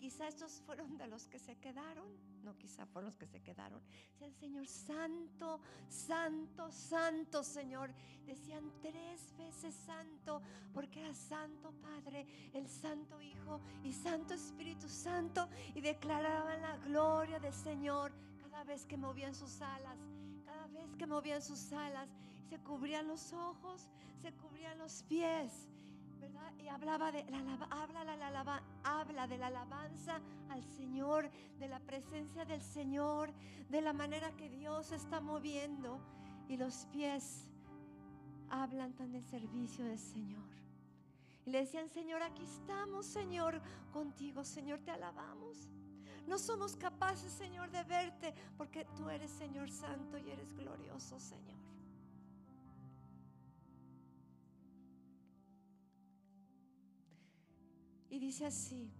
Quizá 0.07 0.29
estos 0.29 0.63
fueron 0.65 0.97
de 0.97 1.09
los 1.09 1.27
que 1.27 1.37
se 1.37 1.57
quedaron, 1.57 2.07
no, 2.45 2.57
quizá 2.57 2.87
fueron 2.87 3.07
los 3.07 3.17
que 3.17 3.27
se 3.27 3.43
quedaron. 3.43 3.83
Decían, 4.13 4.35
Señor, 4.35 4.67
santo, 4.69 5.61
santo, 5.89 6.71
santo, 6.71 7.43
Señor. 7.43 7.91
Decían 8.25 8.71
tres 8.81 9.35
veces 9.37 9.75
santo, 9.75 10.41
porque 10.73 11.01
era 11.01 11.13
santo 11.13 11.73
Padre, 11.83 12.25
el 12.55 12.69
santo 12.69 13.21
Hijo 13.21 13.61
y 13.83 13.93
santo 13.93 14.35
Espíritu 14.35 14.89
Santo. 14.89 15.49
Y 15.75 15.81
declaraban 15.81 16.63
la 16.63 16.77
gloria 16.77 17.41
del 17.41 17.53
Señor 17.53 18.13
cada 18.43 18.63
vez 18.63 18.87
que 18.87 18.97
movían 18.97 19.35
sus 19.35 19.61
alas, 19.61 19.99
cada 20.45 20.69
vez 20.69 20.95
que 20.97 21.07
movían 21.09 21.43
sus 21.43 21.73
alas. 21.73 22.09
Se 22.49 22.61
cubrían 22.61 23.09
los 23.09 23.33
ojos, 23.33 23.89
se 24.23 24.33
cubrían 24.35 24.79
los 24.79 25.03
pies 25.03 25.67
y 26.59 26.69
hablaba 26.69 27.13
de 27.13 27.25
la, 27.31 27.39
habla, 27.71 28.05
la, 28.05 28.63
habla 28.85 29.27
de 29.27 29.39
la 29.39 29.47
alabanza 29.49 30.21
al 30.49 30.63
Señor, 30.65 31.31
de 31.59 31.69
la 31.69 31.81
presencia 31.81 32.45
del 32.45 32.63
Señor, 32.63 33.33
de 33.69 33.81
la 33.81 33.93
manera 33.93 34.33
que 34.37 34.49
Dios 34.49 34.93
está 34.93 35.21
moviendo. 35.21 36.01
Y 36.49 36.57
los 36.57 36.87
pies 36.87 37.49
hablan 38.51 38.93
tan 38.95 39.13
del 39.13 39.25
servicio 39.25 39.85
del 39.85 39.99
Señor. 39.99 40.45
Y 41.45 41.51
le 41.51 41.59
decían, 41.59 41.89
Señor, 41.89 42.23
aquí 42.23 42.43
estamos, 42.43 43.07
Señor, 43.07 43.61
contigo, 43.93 44.45
Señor, 44.45 44.81
te 44.81 44.91
alabamos. 44.91 45.69
No 46.27 46.39
somos 46.39 46.77
capaces, 46.77 47.33
Señor, 47.33 47.71
de 47.71 47.85
verte, 47.85 48.35
porque 48.57 48.85
tú 48.97 49.09
eres, 49.09 49.31
Señor, 49.31 49.71
santo 49.71 50.19
y 50.19 50.31
eres 50.31 50.53
glorioso, 50.55 51.21
Señor. 51.21 51.66
Y 58.17 58.19
dice 58.19 58.47
así. 58.47 58.91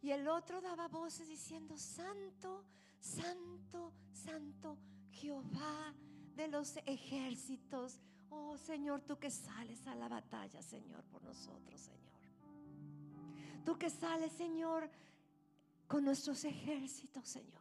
Y 0.00 0.12
el 0.12 0.28
otro 0.28 0.60
daba 0.60 0.86
voces 0.86 1.26
diciendo, 1.26 1.76
Santo, 1.76 2.64
Santo, 3.00 3.92
Santo, 4.12 4.78
Jehová 5.10 5.92
de 6.36 6.46
los 6.46 6.76
ejércitos. 6.86 7.98
Oh 8.30 8.56
Señor, 8.56 9.00
tú 9.00 9.18
que 9.18 9.28
sales 9.28 9.84
a 9.88 9.96
la 9.96 10.08
batalla, 10.08 10.62
Señor, 10.62 11.02
por 11.06 11.20
nosotros, 11.24 11.80
Señor. 11.80 12.12
Tú 13.64 13.76
que 13.76 13.90
sales, 13.90 14.30
Señor, 14.34 14.88
con 15.88 16.04
nuestros 16.04 16.44
ejércitos, 16.44 17.26
Señor. 17.26 17.60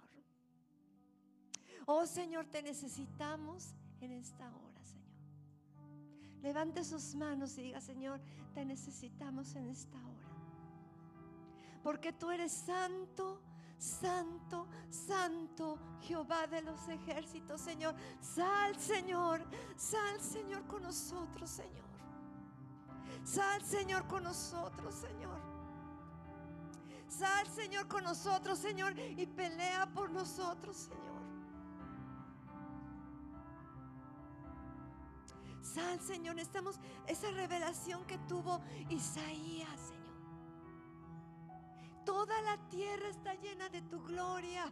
Oh 1.87 2.05
Señor, 2.05 2.45
te 2.45 2.61
necesitamos 2.61 3.73
en 3.99 4.11
esta 4.11 4.47
hora. 4.47 4.70
Levante 6.41 6.83
sus 6.83 7.15
manos 7.15 7.57
y 7.57 7.61
diga, 7.61 7.79
Señor, 7.81 8.19
te 8.53 8.65
necesitamos 8.65 9.55
en 9.55 9.67
esta 9.69 9.97
hora. 9.97 10.27
Porque 11.83 12.13
tú 12.13 12.31
eres 12.31 12.51
santo, 12.51 13.41
santo, 13.77 14.67
santo, 14.89 15.77
Jehová 16.01 16.47
de 16.47 16.61
los 16.61 16.87
ejércitos, 16.87 17.61
Señor. 17.61 17.95
Sal, 18.21 18.75
Señor, 18.79 19.43
sal, 19.75 20.19
Señor, 20.19 20.65
con 20.67 20.83
nosotros, 20.83 21.49
Señor. 21.49 21.91
Sal, 23.23 23.63
Señor, 23.63 24.07
con 24.07 24.23
nosotros, 24.23 24.95
Señor. 24.95 25.39
Sal, 27.07 27.47
Señor, 27.47 27.87
con 27.87 28.03
nosotros, 28.03 28.57
Señor, 28.57 28.97
y 28.97 29.25
pelea 29.25 29.85
por 29.93 30.09
nosotros, 30.09 30.77
Señor. 30.77 31.10
Sal, 35.73 35.99
Señor, 36.01 36.39
estamos 36.39 36.79
esa 37.07 37.31
revelación 37.31 38.05
que 38.05 38.17
tuvo 38.19 38.61
Isaías, 38.89 39.79
Señor. 39.79 40.01
Toda 42.05 42.41
la 42.41 42.57
tierra 42.69 43.07
está 43.09 43.33
llena 43.35 43.69
de 43.69 43.81
tu 43.83 44.01
gloria. 44.03 44.71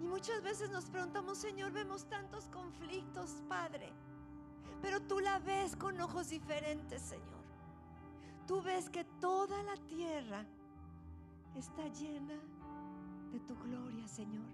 Y 0.00 0.06
muchas 0.06 0.42
veces 0.42 0.70
nos 0.70 0.86
preguntamos, 0.86 1.38
Señor, 1.38 1.72
vemos 1.72 2.08
tantos 2.08 2.48
conflictos, 2.50 3.42
Padre, 3.48 3.92
pero 4.82 5.00
tú 5.00 5.20
la 5.20 5.38
ves 5.38 5.74
con 5.76 5.98
ojos 6.00 6.28
diferentes, 6.28 7.00
Señor 7.00 7.36
tú 8.46 8.62
ves 8.62 8.88
que 8.88 9.04
toda 9.20 9.62
la 9.64 9.76
tierra 9.88 10.44
está 11.56 11.88
llena 11.88 12.34
de 13.32 13.40
tu 13.40 13.56
gloria, 13.56 14.06
Señor. 14.06 14.46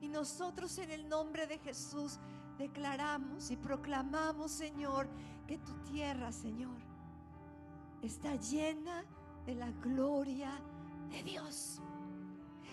Y 0.00 0.08
nosotros 0.08 0.76
en 0.78 0.90
el 0.90 1.08
nombre 1.08 1.46
de 1.46 1.58
Jesús 1.58 2.18
declaramos 2.58 3.50
y 3.50 3.56
proclamamos, 3.56 4.50
Señor, 4.50 5.08
que 5.46 5.58
tu 5.58 5.72
tierra, 5.84 6.32
Señor, 6.32 6.76
está 8.02 8.34
llena 8.36 9.04
de 9.46 9.54
la 9.54 9.70
gloria 9.70 10.60
de 11.10 11.22
Dios. 11.22 11.80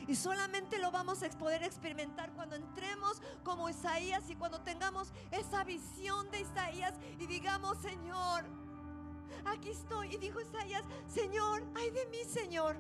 Y 0.08 0.16
solamente 0.16 0.78
lo 0.78 0.92
vamos 0.92 1.24
a 1.24 1.30
poder 1.30 1.64
experimentar 1.64 2.32
cuando 2.34 2.56
entremos 2.56 3.22
como 3.44 3.70
Isaías 3.70 4.30
y 4.30 4.36
cuando 4.36 4.62
tengamos 4.62 5.12
esa 5.32 5.64
visión 5.64 6.30
de 6.30 6.42
Isaías 6.42 6.94
y 7.20 7.26
digamos, 7.26 7.78
Señor, 7.80 8.46
aquí 9.46 9.70
estoy. 9.70 10.14
Y 10.14 10.18
dijo 10.18 10.42
Isaías, 10.42 10.84
Señor, 11.08 11.64
ay 11.76 11.90
de 11.90 12.06
mí, 12.08 12.24
Señor. 12.28 12.78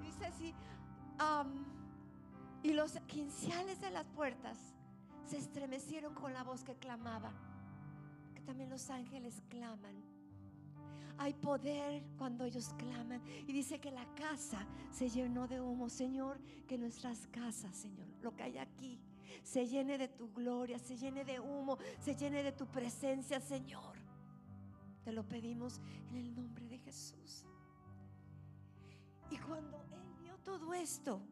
Dice 0.00 0.26
así, 0.26 0.54
y 2.62 2.72
los 2.72 2.92
quinciales 3.06 3.80
de 3.80 3.90
las 3.90 4.06
puertas 4.06 4.56
se 5.30 5.38
estremecieron 5.38 6.12
con 6.12 6.34
la 6.34 6.42
voz 6.42 6.64
que 6.64 6.74
clamaba, 6.74 7.32
que 8.34 8.40
también 8.40 8.68
los 8.68 8.90
ángeles 8.90 9.40
claman. 9.48 9.94
Hay 11.18 11.34
poder 11.34 12.02
cuando 12.18 12.44
ellos 12.44 12.74
claman. 12.76 13.22
Y 13.46 13.52
dice 13.52 13.78
que 13.78 13.92
la 13.92 14.04
casa 14.14 14.66
se 14.90 15.08
llenó 15.08 15.46
de 15.46 15.60
humo. 15.60 15.88
Señor, 15.88 16.40
que 16.66 16.76
nuestras 16.76 17.28
casas, 17.28 17.76
Señor, 17.76 18.08
lo 18.22 18.34
que 18.34 18.42
hay 18.42 18.58
aquí, 18.58 18.98
se 19.44 19.68
llene 19.68 19.98
de 19.98 20.08
tu 20.08 20.32
gloria, 20.32 20.80
se 20.80 20.96
llene 20.96 21.24
de 21.24 21.38
humo, 21.38 21.78
se 22.00 22.16
llene 22.16 22.42
de 22.42 22.50
tu 22.50 22.66
presencia, 22.66 23.38
Señor. 23.40 23.98
Te 25.04 25.12
lo 25.12 25.22
pedimos 25.28 25.80
en 26.08 26.16
el 26.16 26.34
nombre 26.34 26.66
de 26.66 26.78
Jesús. 26.78 27.44
Y 29.30 29.38
cuando 29.38 29.80
él 29.92 30.14
vio 30.24 30.36
todo 30.38 30.74
esto, 30.74 31.22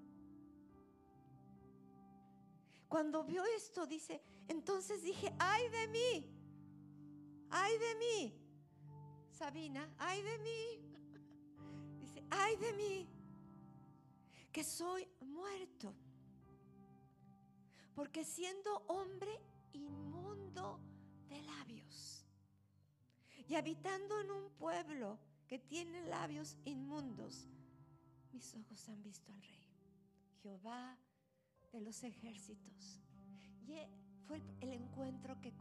cuando 2.89 3.23
vio 3.23 3.45
esto, 3.57 3.87
dice, 3.87 4.23
entonces 4.49 5.03
dije, 5.03 5.33
ay 5.39 5.69
de 5.69 5.89
mí, 5.89 6.27
ay 7.51 7.79
de 7.79 7.95
mí, 7.97 8.35
Sabina, 9.31 9.95
ay 9.99 10.23
de 10.23 10.39
mí, 10.39 12.01
dice, 12.01 12.25
ay 12.31 12.57
de 12.57 12.73
mí, 12.73 13.09
que 14.51 14.65
soy 14.65 15.07
muerto, 15.21 15.95
porque 17.95 18.25
siendo 18.25 18.75
hombre 18.87 19.39
inmundo 19.73 20.81
de 21.29 21.43
labios 21.43 22.25
y 23.47 23.55
habitando 23.55 24.21
en 24.21 24.31
un 24.31 24.51
pueblo 24.53 25.19
que 25.47 25.59
tiene 25.59 26.07
labios 26.07 26.57
inmundos, 26.65 27.49
mis 28.33 28.55
ojos 28.55 28.89
han 28.89 29.03
visto 29.03 29.31
al 29.33 29.43
Rey, 29.43 29.67
Jehová 30.43 30.99
de 31.73 31.81
los 31.81 32.03
ejércitos. 32.03 33.01
Y 33.67 33.73
e, 33.75 33.89
fue 34.27 34.41
el, 34.61 34.73
encuentro 34.73 35.41
que, 35.41 35.53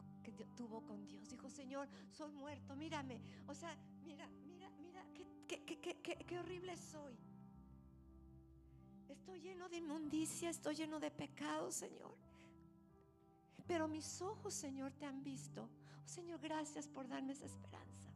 tuvo 0.55 0.81
con 0.85 1.05
Dios. 1.07 1.29
Dijo, 1.29 1.49
Señor, 1.49 1.87
soy 2.11 2.31
muerto, 2.31 2.75
mírame. 2.75 3.19
O 3.47 3.53
sea, 3.53 3.75
mira, 4.03 4.27
mira, 4.45 4.69
mira, 4.81 5.05
qué, 5.47 5.63
qué, 5.65 6.25
qué 6.25 6.39
horrible 6.39 6.75
soy. 6.77 7.15
Estoy 9.07 9.39
lleno 9.39 9.69
de 9.69 9.77
inmundicia, 9.77 10.49
estoy 10.49 10.75
lleno 10.75 10.99
de 10.99 11.11
pecado, 11.11 11.71
Señor. 11.71 12.15
Pero 13.67 13.87
mis 13.87 14.21
ojos, 14.21 14.53
Señor, 14.53 14.91
te 14.93 15.05
han 15.05 15.23
visto. 15.23 15.69
Señor, 16.05 16.39
gracias 16.39 16.87
por 16.87 17.07
darme 17.07 17.33
esa 17.33 17.45
esperanza. 17.45 18.11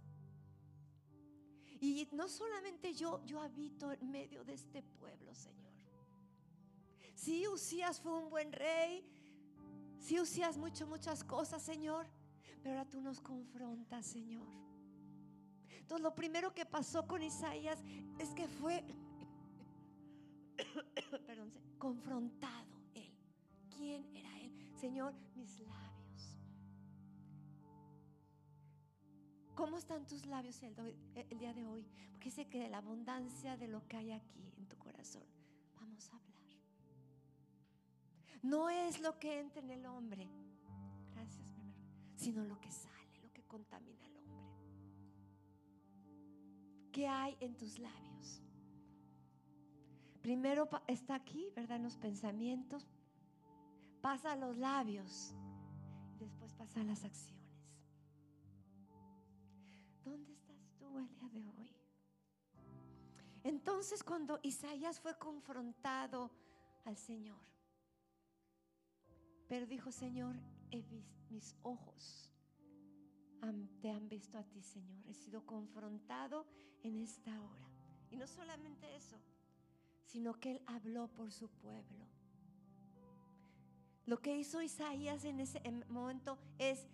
Y 1.81 2.07
no 2.11 2.27
solamente 2.27 2.93
yo, 2.93 3.23
yo 3.25 3.41
habito 3.41 3.91
en 3.91 4.11
medio 4.11 4.43
de 4.43 4.53
este 4.53 4.83
pueblo, 4.83 5.33
Señor. 5.33 5.70
Si 7.21 7.47
Usías 7.47 8.01
fue 8.01 8.17
un 8.17 8.31
buen 8.31 8.51
rey, 8.51 9.05
si 9.99 10.19
Usías 10.19 10.57
mucho, 10.57 10.87
muchas 10.87 11.23
cosas, 11.23 11.61
Señor, 11.61 12.07
pero 12.63 12.79
ahora 12.79 12.89
tú 12.89 12.99
nos 12.99 13.21
confrontas, 13.21 14.07
Señor. 14.07 14.47
Entonces 15.69 16.01
lo 16.01 16.15
primero 16.15 16.51
que 16.55 16.65
pasó 16.65 17.05
con 17.05 17.21
Isaías 17.21 17.77
es 18.17 18.29
que 18.33 18.47
fue, 18.47 18.83
perdón, 21.27 21.53
confrontado 21.77 22.81
él. 22.95 23.13
¿Quién 23.77 24.03
era 24.15 24.39
él? 24.39 24.51
Señor, 24.79 25.13
mis 25.35 25.59
labios 25.59 26.37
¿Cómo 29.53 29.77
están 29.77 30.07
tus 30.07 30.25
labios 30.25 30.59
el, 30.63 30.73
día 31.37 31.53
de 31.53 31.67
hoy? 31.67 31.85
Porque 32.13 32.29
dice 32.29 32.47
que 32.47 32.67
la 32.67 32.79
abundancia 32.79 33.57
de 33.57 33.67
lo 33.67 33.87
que 33.87 33.97
hay 33.97 34.11
aquí 34.11 34.51
en 34.57 34.65
tu 34.65 34.75
corazón, 34.79 35.27
vamos 35.75 36.09
a 36.09 36.15
hablar. 36.15 36.40
No 38.43 38.69
es 38.69 38.99
lo 38.99 39.19
que 39.19 39.39
entra 39.39 39.61
en 39.61 39.69
el 39.69 39.85
hombre, 39.85 40.27
gracias, 41.11 41.55
mi 41.57 41.71
sino 42.15 42.43
lo 42.45 42.59
que 42.59 42.71
sale, 42.71 43.19
lo 43.23 43.31
que 43.33 43.43
contamina 43.43 44.05
al 44.05 44.17
hombre. 44.17 44.45
¿Qué 46.91 47.07
hay 47.07 47.37
en 47.39 47.55
tus 47.55 47.79
labios? 47.79 48.41
Primero 50.21 50.69
está 50.87 51.15
aquí, 51.15 51.51
¿verdad? 51.55 51.77
En 51.77 51.83
los 51.83 51.97
pensamientos, 51.97 52.87
pasa 54.01 54.33
a 54.33 54.35
los 54.35 54.57
labios, 54.57 55.33
después 56.19 56.53
pasa 56.53 56.81
a 56.81 56.83
las 56.83 57.03
acciones. 57.03 57.41
¿Dónde 60.03 60.31
estás 60.31 60.69
tú 60.77 60.99
el 60.99 61.07
día 61.09 61.29
de 61.29 61.47
hoy? 61.47 61.75
Entonces 63.43 64.03
cuando 64.03 64.39
Isaías 64.43 64.99
fue 64.99 65.17
confrontado 65.17 66.29
al 66.85 66.97
Señor, 66.97 67.50
pero 69.51 69.65
dijo, 69.65 69.91
Señor, 69.91 70.37
he 70.69 70.81
visto, 70.81 71.25
mis 71.29 71.57
ojos 71.63 72.31
te 73.81 73.89
han 73.89 74.07
visto 74.07 74.37
a 74.37 74.43
ti, 74.45 74.61
Señor. 74.61 75.05
He 75.05 75.13
sido 75.13 75.45
confrontado 75.45 76.45
en 76.83 76.97
esta 77.01 77.31
hora. 77.31 77.69
Y 78.09 78.15
no 78.15 78.27
solamente 78.27 78.95
eso, 78.95 79.19
sino 80.05 80.39
que 80.39 80.51
Él 80.51 80.61
habló 80.67 81.09
por 81.09 81.33
su 81.33 81.49
pueblo. 81.49 82.07
Lo 84.05 84.21
que 84.21 84.37
hizo 84.37 84.61
Isaías 84.61 85.25
en 85.25 85.41
ese 85.41 85.61
momento 85.89 86.39
es 86.57 86.87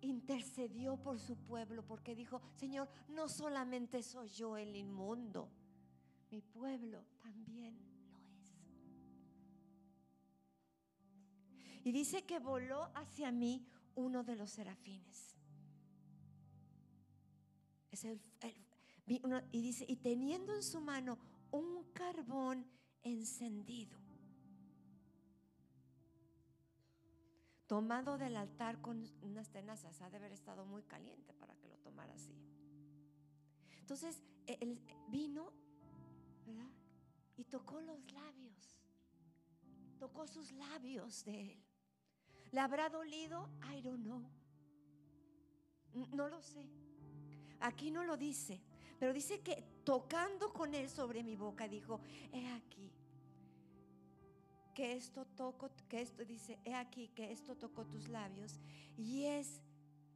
intercedió 0.00 0.96
por 0.96 1.18
su 1.18 1.36
pueblo 1.36 1.84
porque 1.86 2.14
dijo, 2.14 2.40
Señor, 2.54 2.88
no 3.08 3.28
solamente 3.28 4.02
soy 4.02 4.28
yo 4.28 4.56
el 4.56 4.74
inmundo, 4.74 5.50
mi 6.30 6.40
pueblo 6.40 7.04
también 7.20 7.91
Y 11.84 11.92
dice 11.92 12.24
que 12.24 12.38
voló 12.38 12.90
hacia 12.94 13.32
mí 13.32 13.66
uno 13.94 14.22
de 14.24 14.36
los 14.36 14.50
serafines. 14.50 15.36
Es 17.90 18.04
el, 18.04 18.20
y 19.06 19.62
dice, 19.62 19.84
y 19.86 19.96
teniendo 19.96 20.54
en 20.54 20.62
su 20.62 20.80
mano 20.80 21.18
un 21.50 21.84
carbón 21.92 22.66
encendido. 23.02 24.02
tomado 27.72 28.18
del 28.18 28.36
altar 28.36 28.82
con 28.82 29.10
unas 29.22 29.48
tenazas. 29.48 30.02
Ha 30.02 30.10
de 30.10 30.18
haber 30.18 30.32
estado 30.32 30.66
muy 30.66 30.82
caliente 30.82 31.32
para 31.32 31.56
que 31.56 31.68
lo 31.68 31.78
tomara 31.78 32.12
así. 32.12 32.36
Entonces, 33.80 34.22
e, 34.46 34.58
él 34.60 34.78
vino, 35.08 35.54
¿verdad? 36.44 36.70
Y 37.34 37.44
tocó 37.44 37.80
los 37.80 38.12
labios. 38.12 38.78
Tocó 39.98 40.26
sus 40.26 40.52
labios 40.52 41.24
de 41.24 41.52
él. 41.52 41.64
¿Le 42.52 42.60
habrá 42.60 42.88
dolido? 42.88 43.48
I 43.74 43.80
don't 43.80 44.04
know. 44.04 44.22
No 46.12 46.28
lo 46.28 46.40
sé. 46.42 46.66
Aquí 47.60 47.90
no 47.90 48.04
lo 48.04 48.16
dice, 48.16 48.60
pero 48.98 49.12
dice 49.12 49.40
que 49.40 49.62
tocando 49.84 50.52
con 50.52 50.74
él 50.74 50.88
sobre 50.88 51.22
mi 51.22 51.36
boca 51.36 51.68
dijo, 51.68 52.00
he 52.32 52.50
aquí, 52.52 52.92
que 54.74 54.94
esto 54.94 55.26
toco, 55.26 55.70
que 55.88 56.00
esto 56.00 56.24
dice, 56.24 56.58
he 56.64 56.74
aquí 56.74 57.08
que 57.08 57.30
esto 57.30 57.56
tocó 57.56 57.86
tus 57.86 58.08
labios 58.08 58.58
y 58.96 59.24
es 59.24 59.60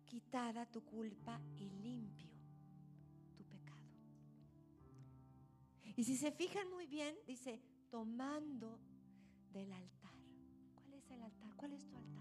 quitada 0.04 0.66
tu 0.66 0.82
culpa 0.82 1.40
y 1.56 1.68
limpio 1.68 2.30
tu 3.36 3.44
pecado. 3.44 3.84
Y 5.96 6.04
si 6.04 6.16
se 6.16 6.32
fijan 6.32 6.70
muy 6.70 6.86
bien, 6.86 7.16
dice, 7.26 7.60
tomando 7.90 8.78
del 9.52 9.72
altar. 9.72 10.14
¿Cuál 10.74 10.94
es 10.94 11.10
el 11.10 11.22
altar? 11.22 11.54
¿Cuál 11.56 11.72
es 11.72 11.86
tu 11.86 11.96
altar? 11.96 12.15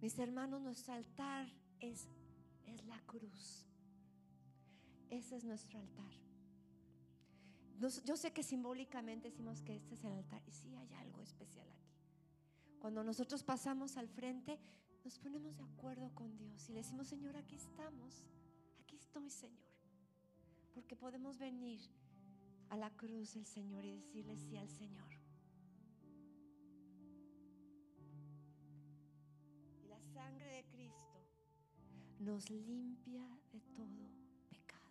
Mis 0.00 0.18
hermanos, 0.18 0.62
nuestro 0.62 0.94
altar 0.94 1.48
es, 1.80 2.08
es 2.66 2.84
la 2.86 2.98
cruz. 3.00 3.66
Ese 5.10 5.36
es 5.36 5.44
nuestro 5.44 5.78
altar 5.78 6.28
yo 7.78 8.16
sé 8.16 8.32
que 8.32 8.42
simbólicamente 8.42 9.30
decimos 9.30 9.62
que 9.62 9.76
este 9.76 9.94
es 9.94 10.04
el 10.04 10.12
altar 10.12 10.42
y 10.46 10.52
sí 10.52 10.74
hay 10.74 10.92
algo 10.94 11.22
especial 11.22 11.68
aquí. 11.70 11.94
Cuando 12.80 13.04
nosotros 13.04 13.44
pasamos 13.44 13.96
al 13.96 14.08
frente, 14.08 14.58
nos 15.04 15.18
ponemos 15.18 15.56
de 15.56 15.62
acuerdo 15.62 16.12
con 16.14 16.36
Dios 16.36 16.68
y 16.68 16.72
le 16.72 16.80
decimos, 16.80 17.06
Señor, 17.06 17.36
aquí 17.36 17.54
estamos, 17.54 18.24
aquí 18.80 18.96
estoy, 18.96 19.30
Señor. 19.30 19.68
Porque 20.74 20.96
podemos 20.96 21.38
venir 21.38 21.80
a 22.68 22.76
la 22.76 22.90
cruz 22.90 23.34
del 23.34 23.46
Señor 23.46 23.84
y 23.84 23.92
decirle 23.92 24.36
sí 24.36 24.56
al 24.56 24.68
Señor. 24.68 25.17
Nos 32.20 32.50
limpia 32.50 33.22
de 33.52 33.60
todo 33.76 34.10
pecado. 34.50 34.90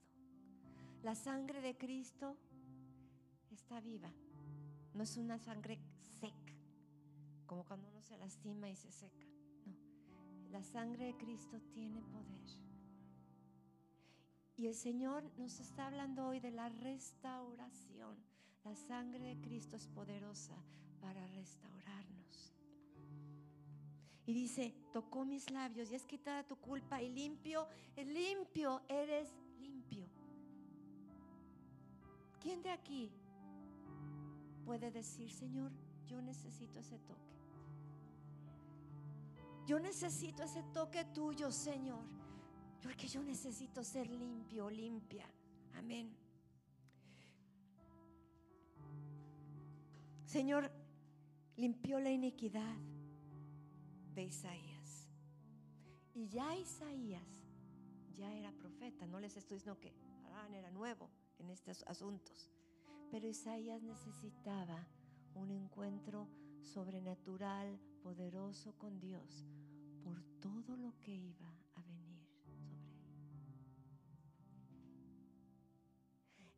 La 1.04 1.16
sangre 1.16 1.62
de 1.62 1.78
Cristo 1.78 2.38
está 3.52 3.80
viva. 3.82 4.12
No 4.94 5.04
es 5.04 5.18
una 5.18 5.38
sangre 5.38 5.80
seca, 6.20 6.54
como 7.46 7.64
cuando 7.66 7.88
uno 7.90 8.02
se 8.02 8.18
lastima 8.18 8.70
y 8.70 8.76
se 8.76 8.92
seca. 8.92 9.28
No, 9.66 9.76
la 10.52 10.64
sangre 10.64 11.06
de 11.06 11.18
Cristo 11.18 11.60
tiene 11.74 12.02
poder. 12.02 12.38
Y 14.56 14.66
el 14.66 14.74
Señor 14.74 15.24
nos 15.38 15.60
está 15.60 15.86
hablando 15.86 16.28
hoy 16.28 16.40
de 16.40 16.52
la 16.52 16.70
restauración. 16.70 18.18
La 18.64 18.76
sangre 18.76 19.36
de 19.36 19.42
Cristo 19.42 19.76
es 19.76 19.88
poderosa 19.88 20.56
para 21.00 21.28
restaurarnos. 21.28 22.57
Y 24.28 24.34
dice, 24.34 24.76
tocó 24.92 25.24
mis 25.26 25.50
labios 25.50 25.90
y 25.90 25.96
es 25.96 26.06
quitada 26.06 26.44
tu 26.44 26.58
culpa 26.58 27.02
y 27.02 27.10
limpio, 27.10 27.66
limpio, 27.96 28.82
eres 28.90 29.34
limpio. 29.58 30.06
¿Quién 32.42 32.62
de 32.62 32.70
aquí 32.70 33.10
puede 34.66 34.92
decir, 34.92 35.32
Señor, 35.32 35.72
yo 36.06 36.22
necesito 36.22 36.78
ese 36.82 37.00
toque. 37.00 37.38
Yo 39.66 39.80
necesito 39.80 40.44
ese 40.44 40.62
toque 40.74 41.06
tuyo, 41.06 41.52
Señor. 41.52 42.04
Porque 42.82 43.08
yo 43.08 43.24
necesito 43.24 43.82
ser 43.82 44.10
limpio, 44.10 44.70
limpia. 44.70 45.26
Amén. 45.76 46.14
Señor, 50.26 50.70
limpió 51.56 51.98
la 52.02 52.12
iniquidad 52.12 52.76
de 54.18 54.24
Isaías. 54.24 55.08
Y 56.16 56.28
ya 56.28 56.58
Isaías 56.58 57.46
ya 58.16 58.34
era 58.34 58.52
profeta. 58.52 59.06
No 59.06 59.20
les 59.20 59.38
estoy 59.38 59.58
diciendo 59.58 59.80
que 59.80 59.94
Arán 60.26 60.56
era 60.56 60.72
nuevo 60.72 61.12
en 61.38 61.52
estos 61.52 61.84
asuntos. 61.84 62.50
Pero 63.12 63.28
Isaías 63.28 63.84
necesitaba 63.84 64.88
un 65.36 65.52
encuentro 65.52 66.28
sobrenatural, 66.64 67.80
poderoso 68.02 68.76
con 68.80 69.00
Dios 69.00 69.46
por 70.04 70.20
todo 70.42 70.76
lo 70.78 71.00
que 71.00 71.14
iba 71.14 71.54
a 71.76 71.84
venir 71.84 72.26
sobre 72.44 72.72
él. 72.72 72.88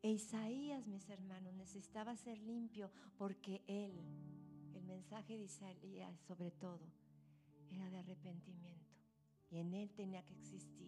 E 0.00 0.12
Isaías, 0.12 0.86
mis 0.86 1.10
hermanos, 1.10 1.52
necesitaba 1.52 2.16
ser 2.16 2.38
limpio 2.38 2.90
porque 3.18 3.62
él, 3.66 3.92
el 4.74 4.84
mensaje 4.84 5.36
de 5.36 5.44
Isaías 5.44 6.18
sobre 6.22 6.50
todo, 6.52 6.99
era 7.70 7.90
de 7.90 7.98
arrepentimiento. 7.98 8.96
Y 9.50 9.58
en 9.58 9.74
él 9.74 9.90
tenía 9.92 10.24
que 10.24 10.34
existir 10.34 10.80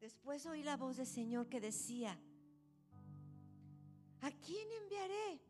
Después 0.00 0.46
oí 0.46 0.62
la 0.62 0.78
voz 0.78 0.96
del 0.96 1.06
Señor 1.06 1.48
que 1.48 1.60
decía, 1.60 2.18
¿a 4.22 4.30
quién 4.30 4.66
enviaré? 4.82 5.40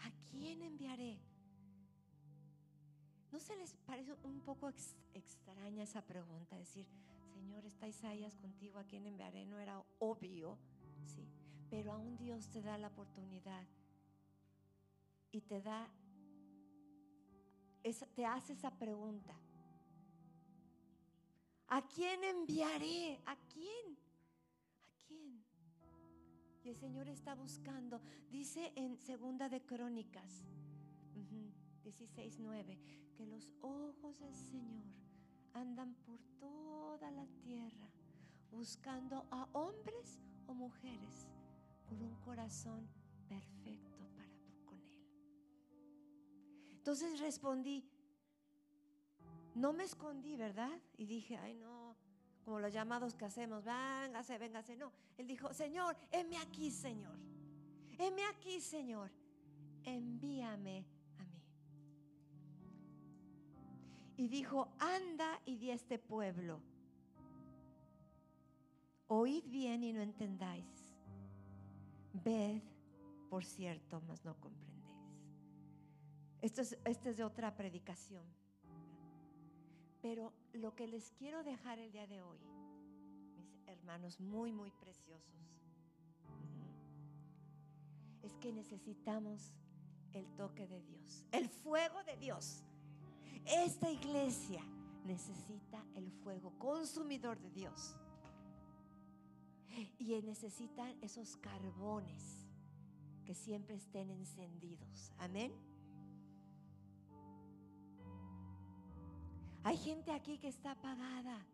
¿A 0.00 0.10
quién 0.30 0.62
enviaré? 0.62 1.20
¿No 3.30 3.38
se 3.38 3.56
les 3.56 3.74
parece 3.86 4.14
un 4.24 4.40
poco 4.40 4.68
extraña 5.14 5.84
esa 5.84 6.02
pregunta? 6.02 6.56
Decir, 6.56 6.86
Señor, 7.34 7.64
está 7.64 7.86
Isaías 7.86 8.36
contigo, 8.36 8.80
¿a 8.80 8.84
quién 8.84 9.06
enviaré? 9.06 9.46
No 9.46 9.60
era 9.60 9.80
obvio, 10.00 10.58
¿sí? 11.04 11.28
Pero 11.70 11.92
aún 11.92 12.16
Dios 12.16 12.48
te 12.48 12.62
da 12.62 12.76
la 12.78 12.88
oportunidad 12.88 13.64
y 15.36 15.42
te 15.42 15.60
da, 15.60 15.86
te 18.14 18.24
hace 18.24 18.54
esa 18.54 18.70
pregunta. 18.70 19.34
¿A 21.68 21.82
quién 21.82 22.24
enviaré? 22.24 23.20
¿A 23.26 23.36
quién? 23.52 23.98
¿A 24.80 24.88
quién? 25.06 25.44
Y 26.64 26.70
el 26.70 26.76
Señor 26.76 27.08
está 27.08 27.34
buscando. 27.34 28.00
Dice 28.30 28.72
en 28.76 28.96
Segunda 28.96 29.50
de 29.50 29.60
Crónicas 29.60 30.42
16:9 31.84 32.78
que 33.14 33.26
los 33.26 33.52
ojos 33.60 34.18
del 34.18 34.34
Señor 34.34 34.84
andan 35.52 35.94
por 36.06 36.18
toda 36.40 37.10
la 37.10 37.26
tierra 37.42 37.90
buscando 38.50 39.26
a 39.30 39.48
hombres 39.52 40.18
o 40.46 40.54
mujeres 40.54 41.28
por 41.88 42.02
un 42.02 42.14
corazón 42.24 42.88
perfecto. 43.28 43.95
Entonces 46.86 47.18
respondí, 47.18 47.84
no 49.56 49.72
me 49.72 49.82
escondí, 49.82 50.36
¿verdad? 50.36 50.70
Y 50.96 51.06
dije, 51.06 51.36
ay 51.36 51.52
no, 51.54 51.96
como 52.44 52.60
los 52.60 52.72
llamados 52.72 53.16
que 53.16 53.24
hacemos, 53.24 53.64
véngase, 53.64 54.38
véngase. 54.38 54.76
No, 54.76 54.92
él 55.18 55.26
dijo, 55.26 55.52
Señor, 55.52 55.96
heme 56.12 56.36
aquí, 56.36 56.70
Señor. 56.70 57.18
Heme 57.98 58.24
aquí, 58.26 58.60
Señor. 58.60 59.10
Envíame 59.82 60.86
a 61.18 61.24
mí. 61.24 61.42
Y 64.16 64.28
dijo, 64.28 64.68
anda 64.78 65.40
y 65.44 65.56
di 65.56 65.72
a 65.72 65.74
este 65.74 65.98
pueblo. 65.98 66.60
Oíd 69.08 69.42
bien 69.48 69.82
y 69.82 69.92
no 69.92 70.02
entendáis. 70.02 70.94
Ved, 72.12 72.62
por 73.28 73.44
cierto, 73.44 74.00
mas 74.06 74.24
no 74.24 74.38
comprendéis. 74.38 74.75
Esto 76.42 76.62
es, 76.62 76.78
esta 76.84 77.10
es 77.10 77.16
de 77.16 77.24
otra 77.24 77.54
predicación. 77.56 78.24
Pero 80.02 80.32
lo 80.52 80.74
que 80.74 80.86
les 80.86 81.10
quiero 81.12 81.42
dejar 81.42 81.78
el 81.78 81.90
día 81.90 82.06
de 82.06 82.22
hoy, 82.22 82.38
mis 83.36 83.66
hermanos 83.66 84.20
muy, 84.20 84.52
muy 84.52 84.70
preciosos, 84.70 85.34
es 88.22 88.32
que 88.38 88.52
necesitamos 88.52 89.52
el 90.12 90.26
toque 90.36 90.66
de 90.66 90.80
Dios, 90.82 91.24
el 91.32 91.48
fuego 91.48 92.02
de 92.04 92.16
Dios. 92.16 92.62
Esta 93.44 93.90
iglesia 93.90 94.62
necesita 95.04 95.84
el 95.94 96.10
fuego 96.10 96.52
consumidor 96.58 97.38
de 97.40 97.50
Dios. 97.50 97.96
Y 99.98 100.22
necesitan 100.22 100.96
esos 101.02 101.36
carbones 101.36 102.46
que 103.24 103.34
siempre 103.34 103.76
estén 103.76 104.10
encendidos. 104.10 105.12
Amén. 105.18 105.52
Hay 109.66 109.78
gente 109.78 110.12
aquí 110.12 110.38
que 110.38 110.46
está 110.46 110.70
apagada 110.70 111.44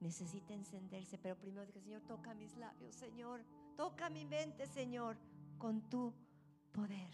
necesita 0.00 0.54
encenderse, 0.54 1.18
pero 1.18 1.36
primero 1.36 1.66
dije, 1.66 1.82
Señor, 1.82 2.00
toca 2.08 2.32
mis 2.32 2.56
labios, 2.56 2.94
Señor, 2.94 3.44
toca 3.76 4.08
mi 4.08 4.24
mente, 4.24 4.66
Señor, 4.66 5.18
con 5.58 5.82
tu 5.90 6.14
poder. 6.72 7.12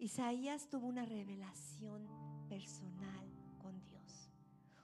Isaías 0.00 0.68
tuvo 0.68 0.88
una 0.88 1.04
revelación 1.04 2.08
personal 2.48 3.28
con 3.62 3.80
Dios, 3.84 4.28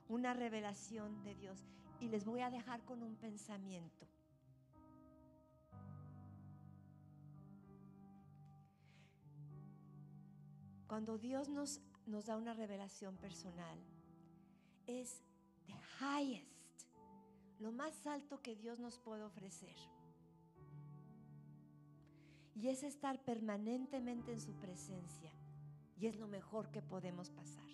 una 0.08 0.34
revelación 0.34 1.24
de 1.24 1.34
Dios. 1.34 1.66
Y 1.98 2.10
les 2.10 2.24
voy 2.24 2.42
a 2.42 2.50
dejar 2.50 2.84
con 2.84 3.02
un 3.02 3.16
pensamiento. 3.16 4.06
Cuando 10.86 11.18
Dios 11.18 11.48
nos, 11.48 11.80
nos 12.10 12.26
da 12.26 12.36
una 12.36 12.54
revelación 12.54 13.16
personal, 13.16 13.78
es 14.86 15.22
the 15.66 15.74
highest, 16.00 16.84
lo 17.58 17.72
más 17.72 18.06
alto 18.06 18.42
que 18.42 18.56
Dios 18.56 18.78
nos 18.78 18.98
puede 18.98 19.22
ofrecer. 19.22 19.76
Y 22.54 22.68
es 22.68 22.82
estar 22.82 23.22
permanentemente 23.22 24.32
en 24.32 24.40
su 24.40 24.52
presencia. 24.54 25.30
Y 25.98 26.06
es 26.06 26.16
lo 26.16 26.26
mejor 26.26 26.70
que 26.70 26.82
podemos 26.82 27.30
pasar. 27.30 27.68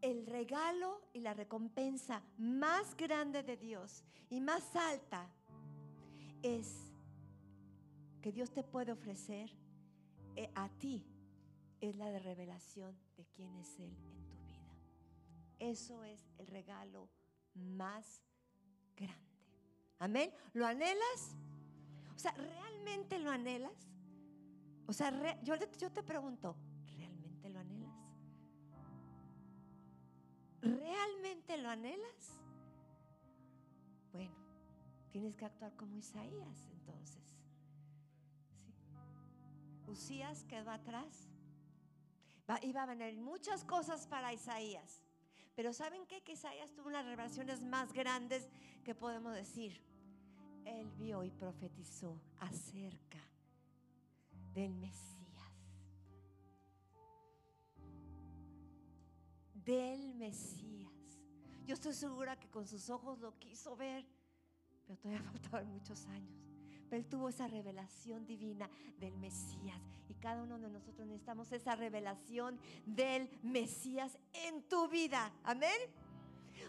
El 0.00 0.26
regalo 0.26 1.00
y 1.12 1.20
la 1.20 1.34
recompensa 1.34 2.22
más 2.38 2.96
grande 2.96 3.42
de 3.42 3.56
Dios 3.56 4.04
y 4.30 4.40
más 4.40 4.76
alta 4.76 5.28
es 6.42 6.92
que 8.22 8.30
Dios 8.32 8.50
te 8.50 8.62
puede 8.62 8.92
ofrecer 8.92 9.50
eh, 10.36 10.50
a 10.54 10.68
ti 10.68 11.04
es 11.80 11.96
la 11.96 12.10
de 12.10 12.18
revelación 12.18 12.98
de 13.16 13.26
quién 13.26 13.54
es 13.56 13.78
Él 13.78 13.96
en 14.12 14.26
tu 14.26 14.36
vida. 14.36 14.66
Eso 15.58 16.04
es 16.04 16.28
el 16.38 16.46
regalo 16.46 17.08
más 17.54 18.22
grande. 18.96 19.26
Amén. 19.98 20.32
¿Lo 20.52 20.66
anhelas? 20.66 21.36
O 22.14 22.18
sea, 22.18 22.32
¿realmente 22.32 23.18
lo 23.18 23.30
anhelas? 23.30 23.90
O 24.86 24.92
sea, 24.92 25.42
yo, 25.42 25.54
yo 25.78 25.90
te 25.90 26.02
pregunto, 26.02 26.56
¿realmente 26.96 27.48
lo 27.48 27.58
anhelas? 27.58 27.96
¿Realmente 30.60 31.56
lo 31.58 31.68
anhelas? 31.68 32.40
Bueno, 34.12 34.34
tienes 35.10 35.36
que 35.36 35.44
actuar 35.44 35.74
como 35.76 35.96
Isaías 35.96 36.68
entonces. 36.72 37.36
¿Sí? 38.64 39.90
Usías 39.90 40.44
quedó 40.44 40.70
atrás 40.70 41.28
iba 42.62 42.82
a 42.82 42.86
venir 42.86 43.18
muchas 43.20 43.64
cosas 43.64 44.06
para 44.06 44.32
Isaías. 44.32 45.02
Pero 45.54 45.72
¿saben 45.72 46.06
qué? 46.06 46.22
Que 46.22 46.32
Isaías 46.32 46.72
tuvo 46.72 46.88
unas 46.88 47.04
revelaciones 47.04 47.62
más 47.62 47.92
grandes 47.92 48.48
que 48.84 48.94
podemos 48.94 49.34
decir. 49.34 49.80
Él 50.64 50.90
vio 50.92 51.24
y 51.24 51.30
profetizó 51.30 52.20
acerca 52.38 53.18
del 54.54 54.74
Mesías. 54.74 55.16
Del 59.54 60.14
Mesías. 60.14 60.92
Yo 61.64 61.74
estoy 61.74 61.94
segura 61.94 62.38
que 62.38 62.48
con 62.48 62.66
sus 62.66 62.90
ojos 62.90 63.18
lo 63.18 63.36
quiso 63.38 63.76
ver, 63.76 64.06
pero 64.86 64.98
todavía 64.98 65.22
faltaban 65.32 65.68
muchos 65.68 66.06
años. 66.06 66.45
Pero 66.88 67.02
él 67.02 67.08
tuvo 67.08 67.28
esa 67.28 67.48
revelación 67.48 68.26
divina 68.26 68.68
del 68.98 69.16
Mesías. 69.18 69.80
Y 70.08 70.14
cada 70.14 70.42
uno 70.42 70.58
de 70.58 70.68
nosotros 70.70 71.06
necesitamos 71.06 71.50
esa 71.52 71.74
revelación 71.74 72.58
del 72.84 73.28
Mesías 73.42 74.18
en 74.32 74.62
tu 74.68 74.88
vida. 74.88 75.32
Amén. 75.44 75.78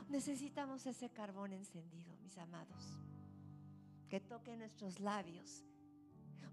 Necesitamos 0.09 0.85
ese 0.85 1.09
carbón 1.09 1.53
encendido, 1.53 2.15
mis 2.23 2.37
amados. 2.37 2.97
Que 4.09 4.19
toque 4.19 4.55
nuestros 4.55 4.99
labios. 4.99 5.63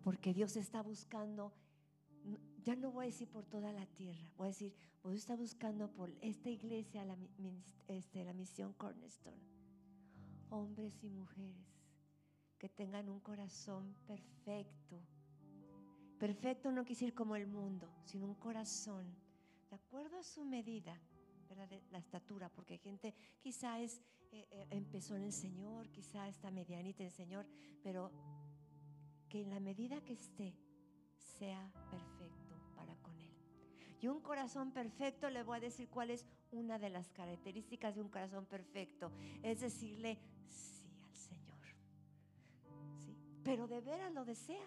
Porque 0.03 0.35
Dios 0.35 0.57
está 0.57 0.83
buscando, 0.83 1.53
ya 2.63 2.77
no 2.77 2.91
voy 2.91 3.05
a 3.05 3.07
decir 3.07 3.29
por 3.29 3.47
toda 3.47 3.73
la 3.73 3.87
tierra, 3.87 4.31
voy 4.37 4.47
a 4.47 4.49
decir, 4.49 4.75
Dios 5.03 5.17
está 5.17 5.37
buscando 5.37 5.91
por 5.91 6.13
esta 6.21 6.51
iglesia, 6.51 7.05
la, 7.05 7.17
este, 7.89 8.25
la 8.25 8.35
misión 8.35 8.75
Cornerstone. 8.75 9.43
Hombres 10.51 11.03
y 11.03 11.09
mujeres 11.09 11.74
que 12.59 12.69
tengan 12.69 13.09
un 13.09 13.21
corazón 13.21 13.95
perfecto. 14.07 15.01
Perfecto 16.19 16.71
no 16.71 16.85
quiere 16.85 17.01
decir 17.01 17.15
como 17.15 17.37
el 17.37 17.47
mundo, 17.47 17.91
sino 18.05 18.27
un 18.27 18.35
corazón 18.35 19.07
de 19.69 19.77
acuerdo 19.77 20.19
a 20.19 20.23
su 20.23 20.45
medida, 20.45 20.99
la 21.91 21.99
estatura, 21.99 22.49
porque 22.49 22.75
hay 22.75 22.79
gente 22.79 23.15
quizá 23.41 23.81
es, 23.81 24.01
eh, 24.33 24.47
eh, 24.51 24.67
empezó 24.71 25.17
en 25.17 25.25
el 25.25 25.33
Señor, 25.33 25.89
quizá 25.91 26.29
está 26.29 26.51
medianita 26.51 27.03
en 27.03 27.07
el 27.07 27.13
Señor, 27.13 27.47
pero 27.83 28.11
que 29.29 29.43
en 29.43 29.51
la 29.51 29.61
medida 29.61 30.01
que 30.03 30.15
esté 30.15 30.55
sea 31.19 31.73
perfecto 31.91 32.55
para 32.77 32.95
con 32.97 33.19
Él. 33.21 33.33
Y 34.01 34.09
un 34.09 34.21
corazón 34.21 34.73
perfecto, 34.73 35.31
le 35.31 35.43
voy 35.43 35.59
a 35.59 35.61
decir 35.61 35.89
cuál 35.89 36.11
es 36.11 36.27
una 36.53 36.79
de 36.79 36.91
las 36.91 37.11
características 37.11 37.95
de 37.95 38.03
un 38.03 38.09
corazón 38.09 38.47
perfecto, 38.47 39.11
es 39.43 39.61
decirle 39.61 40.19
pero 43.45 43.69
de 43.69 43.81
veras 43.81 44.13
lo 44.13 44.25
desea. 44.25 44.67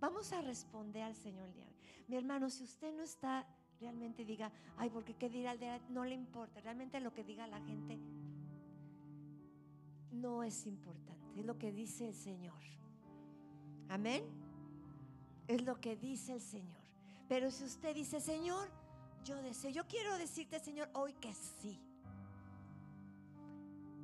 Vamos 0.00 0.32
a 0.32 0.42
responder 0.42 1.02
al 1.02 1.14
Señor 1.14 1.48
el. 1.54 1.72
Mi 2.08 2.16
hermano, 2.16 2.50
si 2.50 2.64
usted 2.64 2.94
no 2.94 3.02
está 3.02 3.46
realmente 3.80 4.24
diga, 4.24 4.52
ay, 4.76 4.90
porque 4.90 5.14
qué 5.14 5.28
dirá 5.28 5.52
el 5.52 5.60
día, 5.60 5.80
no 5.90 6.04
le 6.04 6.14
importa. 6.14 6.60
Realmente 6.60 7.00
lo 7.00 7.12
que 7.12 7.24
diga 7.24 7.46
la 7.46 7.60
gente 7.60 7.98
no 10.12 10.42
es 10.42 10.66
importante. 10.66 11.40
Es 11.40 11.44
lo 11.44 11.58
que 11.58 11.72
dice 11.72 12.08
el 12.08 12.14
Señor. 12.14 12.60
Amén. 13.88 14.24
Es 15.48 15.62
lo 15.64 15.80
que 15.80 15.96
dice 15.96 16.34
el 16.34 16.40
Señor. 16.40 16.82
Pero 17.28 17.50
si 17.50 17.64
usted 17.64 17.94
dice, 17.94 18.20
Señor, 18.20 18.68
yo 19.24 19.40
deseo, 19.42 19.70
yo 19.70 19.86
quiero 19.86 20.16
decirte, 20.16 20.58
Señor, 20.60 20.88
hoy 20.94 21.12
que 21.14 21.32
sí. 21.32 21.78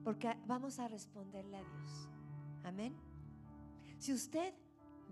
Porque 0.04 0.34
vamos 0.46 0.78
a 0.78 0.88
responderle 0.88 1.58
a 1.58 1.62
Dios. 1.62 2.08
Amén. 2.64 2.94
Si 3.98 4.12
usted 4.12 4.54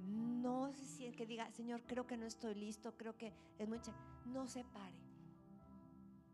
no 0.07 0.73
se 0.73 0.85
siente 0.85 1.17
que 1.17 1.27
diga, 1.27 1.51
Señor, 1.53 1.83
creo 1.87 2.07
que 2.07 2.17
no 2.17 2.27
estoy 2.27 2.55
listo, 2.55 2.97
creo 2.97 3.17
que 3.17 3.33
es 3.59 3.69
mucha, 3.69 3.93
no 4.27 4.47
se 4.47 4.65
pare. 4.65 4.97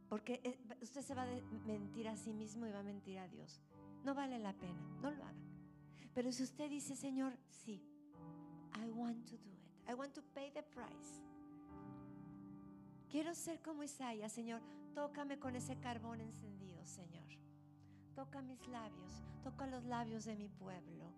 Porque 0.08 0.58
usted 0.80 1.02
se 1.02 1.14
va 1.14 1.22
a 1.22 1.40
mentir 1.66 2.08
a 2.08 2.16
sí 2.16 2.32
mismo 2.32 2.66
y 2.66 2.72
va 2.72 2.80
a 2.80 2.84
mentir 2.84 3.18
a 3.18 3.28
Dios. 3.28 3.60
No 4.04 4.14
vale 4.14 4.38
la 4.38 4.52
pena, 4.52 4.80
no 5.00 5.10
lo 5.10 5.24
haga. 5.24 5.42
Pero 6.14 6.30
si 6.30 6.42
usted 6.42 6.70
dice, 6.70 6.94
Señor, 6.94 7.36
sí, 7.48 7.82
I 8.76 8.90
want 8.90 9.24
to 9.30 9.36
do 9.38 9.50
it. 9.50 9.90
I 9.90 9.94
want 9.94 10.14
to 10.14 10.22
pay 10.34 10.50
the 10.52 10.62
price. 10.62 11.22
Quiero 13.08 13.34
ser 13.34 13.60
como 13.62 13.82
Isaías, 13.82 14.32
Señor. 14.32 14.60
Tócame 14.94 15.38
con 15.38 15.56
ese 15.56 15.76
carbón 15.78 16.20
encendido, 16.20 16.84
Señor. 16.84 17.24
Toca 18.14 18.42
mis 18.42 18.66
labios, 18.68 19.24
toca 19.42 19.66
los 19.66 19.84
labios 19.84 20.24
de 20.24 20.36
mi 20.36 20.48
pueblo. 20.48 21.12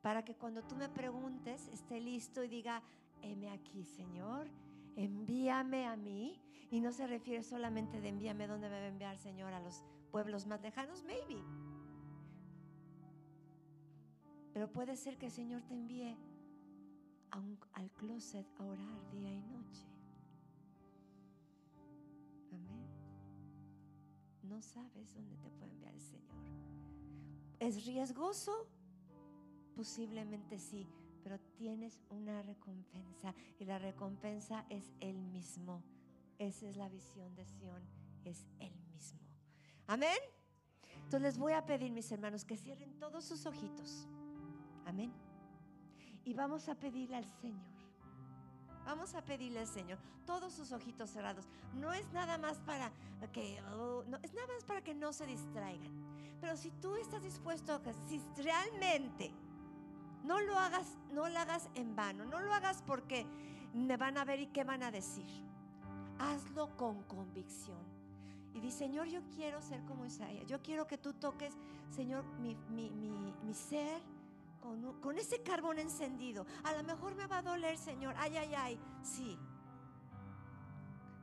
Para 0.00 0.24
que 0.24 0.36
cuando 0.36 0.62
tú 0.62 0.76
me 0.76 0.88
preguntes 0.88 1.66
esté 1.68 2.00
listo 2.00 2.44
y 2.44 2.48
diga, 2.48 2.82
heme 3.22 3.50
aquí, 3.50 3.84
Señor, 3.84 4.48
envíame 4.96 5.86
a 5.86 5.96
mí. 5.96 6.40
Y 6.70 6.80
no 6.80 6.90
se 6.92 7.06
refiere 7.06 7.42
solamente 7.44 8.00
de 8.00 8.08
envíame 8.08 8.46
donde 8.48 8.68
me 8.68 8.78
va 8.78 8.84
a 8.84 8.88
enviar, 8.88 9.18
Señor, 9.18 9.52
a 9.52 9.60
los 9.60 9.84
pueblos 10.10 10.46
más 10.46 10.60
lejanos, 10.62 11.04
maybe. 11.04 11.40
Pero 14.52 14.72
puede 14.72 14.96
ser 14.96 15.16
que 15.16 15.26
el 15.26 15.32
Señor 15.32 15.62
te 15.62 15.74
envíe 15.74 16.16
al 17.30 17.90
closet 17.92 18.46
a 18.58 18.64
orar 18.64 19.10
día 19.10 19.32
y 19.32 19.42
noche. 19.42 19.84
Amén. 22.52 22.85
No 24.48 24.62
sabes 24.62 25.12
dónde 25.14 25.36
te 25.36 25.50
puede 25.50 25.72
enviar 25.72 25.94
el 25.94 26.00
Señor. 26.00 26.36
¿Es 27.58 27.84
riesgoso? 27.84 28.68
Posiblemente 29.74 30.58
sí, 30.58 30.86
pero 31.22 31.38
tienes 31.56 32.00
una 32.10 32.42
recompensa 32.42 33.34
y 33.58 33.64
la 33.64 33.78
recompensa 33.78 34.64
es 34.70 34.92
el 35.00 35.16
mismo. 35.16 35.82
Esa 36.38 36.68
es 36.68 36.76
la 36.76 36.88
visión 36.88 37.34
de 37.34 37.44
Sión, 37.44 37.82
es 38.24 38.46
el 38.60 38.74
mismo. 38.92 39.20
Amén. 39.86 40.18
Entonces 40.94 41.22
les 41.22 41.38
voy 41.38 41.52
a 41.52 41.64
pedir, 41.64 41.92
mis 41.92 42.10
hermanos, 42.10 42.44
que 42.44 42.56
cierren 42.56 42.98
todos 42.98 43.24
sus 43.24 43.46
ojitos. 43.46 44.06
Amén. 44.84 45.12
Y 46.24 46.34
vamos 46.34 46.68
a 46.68 46.74
pedirle 46.74 47.16
al 47.16 47.26
Señor 47.40 47.75
Vamos 48.86 49.14
a 49.14 49.22
pedirle 49.22 49.58
al 49.60 49.66
Señor 49.66 49.98
todos 50.24 50.52
sus 50.54 50.72
ojitos 50.72 51.10
cerrados. 51.10 51.46
No 51.74 51.92
es 51.92 52.10
nada 52.12 52.38
más 52.38 52.58
para 52.60 52.90
que 53.32 53.60
oh, 53.74 54.04
no, 54.06 54.16
es 54.22 54.32
nada 54.32 54.46
más 54.54 54.64
para 54.64 54.80
que 54.80 54.94
no 54.94 55.12
se 55.12 55.26
distraigan. 55.26 55.92
Pero 56.40 56.56
si 56.56 56.70
tú 56.70 56.94
estás 56.96 57.22
dispuesto 57.22 57.80
si 58.08 58.20
realmente 58.42 59.32
no 60.24 60.40
lo 60.40 60.58
hagas, 60.58 60.86
no 61.12 61.28
lo 61.28 61.38
hagas 61.38 61.68
en 61.74 61.94
vano, 61.96 62.24
no 62.24 62.40
lo 62.40 62.52
hagas 62.54 62.82
porque 62.86 63.26
me 63.74 63.96
van 63.96 64.16
a 64.18 64.24
ver 64.24 64.40
y 64.40 64.46
qué 64.46 64.62
van 64.64 64.82
a 64.82 64.90
decir. 64.90 65.26
Hazlo 66.18 66.74
con 66.76 67.02
convicción. 67.04 67.84
Y 68.54 68.60
di, 68.60 68.70
Señor, 68.70 69.06
yo 69.08 69.20
quiero 69.34 69.60
ser 69.60 69.84
como 69.84 70.06
Isaías. 70.06 70.46
Yo 70.46 70.62
quiero 70.62 70.86
que 70.86 70.96
tú 70.96 71.12
toques, 71.12 71.52
Señor, 71.90 72.24
mi, 72.40 72.54
mi- 72.70 72.90
mi- 72.90 73.34
mi 73.44 73.52
ser 73.54 74.00
con, 75.00 75.18
ese 75.18 75.42
carbón 75.42 75.78
encendido. 75.78 76.46
A 76.64 76.72
lo 76.72 76.82
mejor 76.82 77.14
me 77.14 77.26
va 77.26 77.38
a 77.38 77.42
doler, 77.42 77.76
Señor. 77.78 78.14
Ay, 78.18 78.36
ay, 78.36 78.54
ay. 78.54 78.80
Sí. 79.02 79.38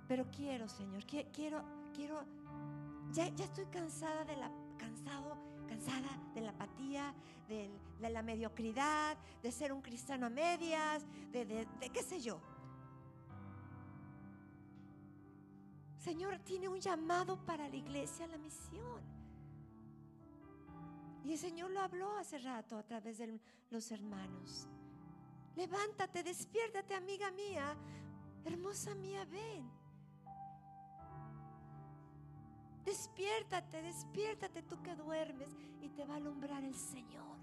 Pero 0.07 0.25
quiero, 0.31 0.67
Señor. 0.67 1.03
qui- 1.05 1.29
Quiero, 1.31 1.63
quiero. 1.93 2.23
Ya, 3.11 3.27
ya 3.29 3.45
estoy 3.45 3.65
cansada 3.65 4.23
de 4.25 4.35
la. 4.37 4.51
Cansado, 4.77 5.37
cansada 5.67 6.09
de 6.33 6.41
la 6.41 6.49
apatía, 6.51 7.13
de 7.47 7.69
la 7.99 8.21
mediocridad, 8.21 9.17
de 9.41 9.51
ser 9.51 9.71
un 9.71 9.81
cristiano 9.81 10.25
a 10.25 10.29
medias, 10.29 11.05
de, 11.31 11.45
de, 11.45 11.65
de 11.79 11.89
qué 11.89 12.03
sé 12.03 12.19
yo. 12.21 12.39
Señor, 15.97 16.39
tiene 16.39 16.67
un 16.67 16.79
llamado 16.81 17.37
para 17.45 17.69
la 17.69 17.75
iglesia, 17.75 18.27
la 18.27 18.37
misión. 18.37 19.01
Y 21.23 21.31
el 21.31 21.37
Señor 21.37 21.71
lo 21.71 21.79
habló 21.81 22.17
hace 22.17 22.37
rato 22.37 22.77
a 22.77 22.83
través 22.83 23.17
de 23.17 23.39
los 23.69 23.91
hermanos. 23.91 24.67
Levántate, 25.55 26.23
despiértate, 26.23 26.95
amiga 26.95 27.31
mía, 27.31 27.75
hermosa 28.43 28.93
mía, 28.95 29.25
ven. 29.25 29.69
Despiértate, 32.83 33.81
despiértate 33.81 34.63
tú 34.63 34.81
que 34.81 34.95
duermes 34.95 35.55
y 35.81 35.89
te 35.89 36.03
va 36.03 36.15
a 36.15 36.17
alumbrar 36.17 36.63
el 36.63 36.75
Señor. 36.75 37.37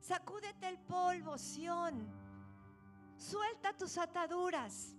Sacúdete 0.00 0.68
el 0.68 0.78
polvo, 0.78 1.36
Sión. 1.36 2.06
Suelta 3.16 3.76
tus 3.76 3.98
ataduras. 3.98 4.96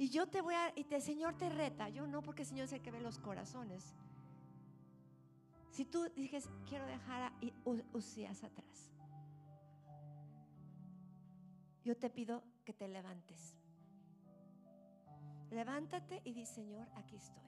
Y 0.00 0.08
yo 0.08 0.26
te 0.26 0.40
voy 0.40 0.54
a, 0.54 0.72
y 0.74 0.86
el 0.94 1.02
Señor 1.02 1.36
te 1.36 1.50
reta, 1.50 1.90
yo 1.90 2.06
no, 2.06 2.22
porque 2.22 2.40
el 2.40 2.48
Señor 2.48 2.64
es 2.64 2.72
el 2.72 2.80
que 2.80 2.90
ve 2.90 3.02
los 3.02 3.18
corazones. 3.18 3.94
Si 5.70 5.84
tú 5.84 6.08
dices, 6.16 6.48
quiero 6.66 6.86
dejar 6.86 7.24
a 7.24 7.32
I- 7.42 7.52
Usías 7.92 8.42
atrás, 8.42 8.90
yo 11.84 11.98
te 11.98 12.08
pido 12.08 12.42
que 12.64 12.72
te 12.72 12.88
levantes. 12.88 13.54
Levántate 15.50 16.22
y 16.24 16.32
di, 16.32 16.46
Señor, 16.46 16.88
aquí 16.94 17.16
estoy. 17.16 17.42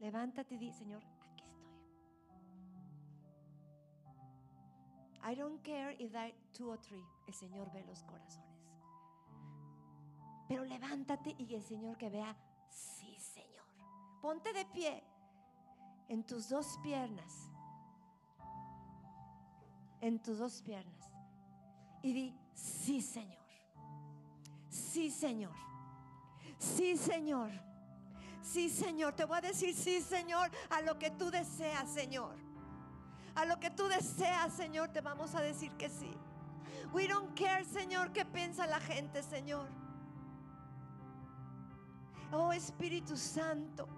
Levántate 0.00 0.54
y 0.54 0.58
di, 0.58 0.72
Señor, 0.72 1.02
aquí 1.30 1.44
estoy. 1.44 1.66
I 5.30 5.34
don't 5.34 5.60
care 5.62 5.94
if 5.98 6.10
there 6.10 6.34
two 6.54 6.70
or 6.70 6.78
three. 6.80 7.04
El 7.26 7.34
Señor 7.34 7.70
ve 7.70 7.84
los 7.84 8.02
corazones. 8.04 8.45
Pero 10.48 10.64
levántate 10.64 11.34
y 11.38 11.54
el 11.54 11.62
Señor 11.62 11.96
que 11.96 12.08
vea, 12.08 12.36
sí, 12.68 13.16
Señor. 13.18 13.66
Ponte 14.20 14.52
de 14.52 14.64
pie 14.66 15.02
en 16.08 16.24
tus 16.24 16.48
dos 16.48 16.78
piernas. 16.82 17.50
En 20.00 20.22
tus 20.22 20.38
dos 20.38 20.62
piernas. 20.62 21.10
Y 22.02 22.12
di, 22.12 22.38
sí, 22.54 23.02
Señor. 23.02 23.44
Sí, 24.68 25.10
Señor. 25.10 25.54
Sí, 26.58 26.96
Señor. 26.96 27.50
Sí, 28.42 28.68
Señor. 28.70 29.14
Te 29.14 29.24
voy 29.24 29.38
a 29.38 29.40
decir 29.40 29.74
sí, 29.74 30.00
Señor, 30.00 30.50
a 30.70 30.80
lo 30.82 30.98
que 30.98 31.10
tú 31.10 31.30
deseas, 31.30 31.88
Señor. 31.90 32.36
A 33.34 33.44
lo 33.44 33.58
que 33.58 33.70
tú 33.70 33.88
deseas, 33.88 34.52
Señor, 34.52 34.90
te 34.90 35.00
vamos 35.00 35.34
a 35.34 35.40
decir 35.40 35.72
que 35.72 35.88
sí. 35.88 36.10
We 36.92 37.08
don't 37.08 37.38
care, 37.38 37.64
Señor, 37.64 38.12
qué 38.12 38.24
piensa 38.24 38.66
la 38.66 38.80
gente, 38.80 39.22
Señor. 39.22 39.68
Oh 42.32 42.52
Espíritu 42.52 43.16
Santo. 43.16 43.88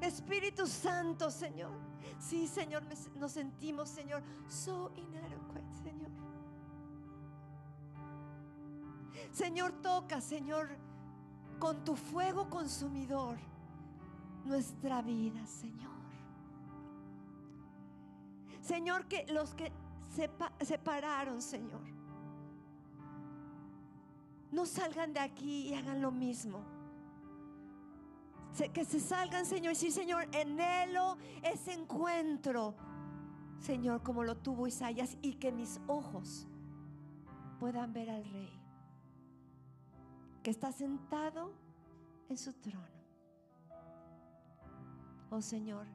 Espíritu 0.00 0.66
Santo, 0.66 1.30
Señor. 1.30 1.70
Sí, 2.18 2.46
Señor, 2.46 2.82
nos 3.16 3.32
sentimos, 3.32 3.88
Señor, 3.88 4.22
so 4.48 4.92
inadequate, 4.96 5.74
Señor. 5.82 6.10
Señor, 9.32 9.72
toca, 9.82 10.20
Señor, 10.20 10.68
con 11.58 11.84
tu 11.84 11.96
fuego 11.96 12.48
consumidor 12.50 13.38
nuestra 14.44 15.00
vida, 15.02 15.46
Señor. 15.46 15.92
Señor, 18.60 19.06
que 19.06 19.24
los 19.32 19.54
que 19.54 19.72
se 20.14 20.28
pa- 20.28 20.52
separaron, 20.60 21.40
Señor, 21.40 21.80
no 24.50 24.66
salgan 24.66 25.12
de 25.12 25.20
aquí 25.20 25.68
y 25.68 25.74
hagan 25.74 26.02
lo 26.02 26.10
mismo. 26.10 26.60
Que 28.74 28.84
se 28.84 29.00
salgan, 29.00 29.46
Señor, 29.46 29.72
y 29.72 29.74
decir, 29.74 29.92
Señor, 29.92 30.28
enhelo 30.32 31.16
ese 31.42 31.72
encuentro, 31.72 32.74
Señor, 33.58 34.02
como 34.02 34.24
lo 34.24 34.36
tuvo 34.36 34.66
Isaías, 34.66 35.16
y 35.22 35.34
que 35.34 35.50
mis 35.50 35.80
ojos 35.86 36.46
puedan 37.58 37.92
ver 37.92 38.10
al 38.10 38.24
Rey, 38.24 38.52
que 40.42 40.50
está 40.50 40.70
sentado 40.70 41.52
en 42.28 42.36
su 42.36 42.52
trono. 42.52 42.86
Oh 45.30 45.40
Señor, 45.40 45.86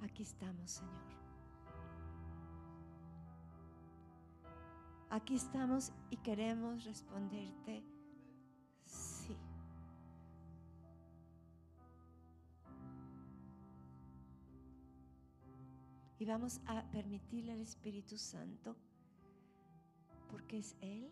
aquí 0.00 0.22
estamos, 0.22 0.70
Señor. 0.70 1.10
Aquí 5.10 5.34
estamos 5.34 5.92
y 6.08 6.16
queremos 6.18 6.84
responderte 6.84 7.82
Y 16.20 16.26
vamos 16.26 16.60
a 16.66 16.82
permitirle 16.90 17.52
al 17.52 17.62
Espíritu 17.62 18.18
Santo, 18.18 18.76
porque 20.28 20.58
es 20.58 20.76
Él, 20.82 21.10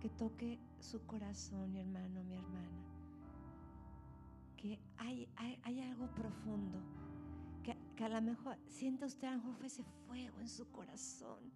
que 0.00 0.08
toque 0.08 0.58
su 0.78 1.04
corazón, 1.04 1.70
mi 1.70 1.80
hermano, 1.80 2.24
mi 2.24 2.36
hermana. 2.36 2.86
Que 4.56 4.80
hay, 4.96 5.28
hay, 5.36 5.80
algo 5.82 6.06
profundo, 6.14 6.78
que, 7.62 8.02
a 8.02 8.08
lo 8.08 8.22
mejor 8.22 8.56
siente 8.66 9.04
usted 9.04 9.28
a 9.28 9.36
lo 9.36 9.44
mejor 9.44 9.66
ese 9.66 9.84
fuego 10.06 10.40
en 10.40 10.48
su 10.48 10.70
corazón. 10.70 11.52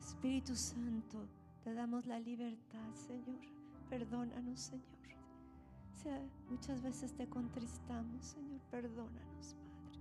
Espíritu 0.00 0.56
Santo, 0.56 1.28
te 1.62 1.72
damos 1.72 2.04
la 2.06 2.18
libertad, 2.18 2.92
Señor. 2.94 3.38
Perdónanos, 3.88 4.58
Señor. 4.58 4.99
Muchas 6.48 6.82
veces 6.82 7.12
te 7.12 7.28
contristamos, 7.28 8.24
Señor. 8.24 8.60
Perdónanos, 8.70 9.54
Padre. 9.54 9.98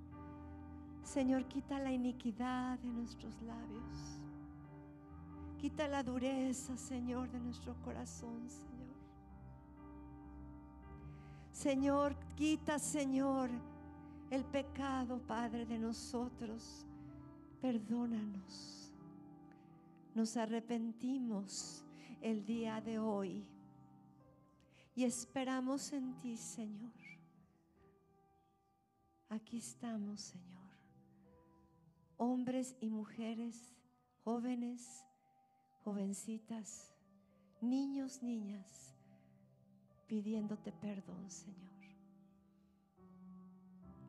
Señor, 1.04 1.46
quita 1.46 1.80
la 1.80 1.92
iniquidad 1.92 2.80
de 2.80 2.90
nuestros 2.90 3.42
labios. 3.42 4.22
Quita 5.58 5.88
la 5.88 6.04
dureza, 6.04 6.78
Señor, 6.78 7.30
de 7.32 7.40
nuestro 7.40 7.76
corazón, 7.84 8.50
Señor. 8.50 8.70
Señor, 11.52 12.16
quita, 12.36 12.80
Señor, 12.80 13.50
el 14.30 14.46
pecado, 14.46 15.20
Padre, 15.28 15.66
de 15.66 15.78
nosotros. 15.78 16.86
Perdónanos. 17.62 18.94
Nos 20.16 20.38
arrepentimos 20.38 21.84
el 22.22 22.46
día 22.46 22.80
de 22.80 23.00
hoy 23.00 23.46
y 25.00 25.06
esperamos 25.06 25.94
en 25.94 26.14
ti, 26.20 26.36
Señor. 26.36 26.92
Aquí 29.30 29.60
estamos, 29.60 30.20
Señor. 30.20 30.74
Hombres 32.18 32.76
y 32.82 32.90
mujeres, 32.90 33.78
jóvenes, 34.26 35.06
jovencitas, 35.86 36.94
niños, 37.62 38.22
niñas, 38.22 38.94
pidiéndote 40.06 40.74
perdón, 40.74 41.32
Señor. 41.32 41.80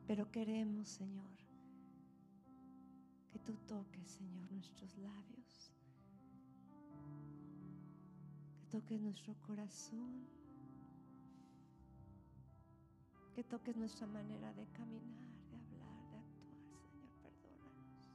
Pero 0.07 0.29
queremos, 0.29 0.89
Señor, 0.89 1.37
que 3.31 3.39
tú 3.39 3.55
toques, 3.65 4.09
Señor, 4.09 4.51
nuestros 4.51 4.97
labios, 4.97 5.71
que 8.59 8.65
toques 8.65 8.99
nuestro 8.99 9.33
corazón, 9.47 10.40
que 13.33 13.43
toques 13.43 13.75
nuestra 13.77 14.05
manera 14.07 14.51
de 14.53 14.65
caminar, 14.67 15.31
de 15.49 15.57
hablar, 15.57 16.11
de 16.11 16.17
actuar, 16.17 16.75
Señor, 16.91 17.11
perdónanos. 17.21 18.11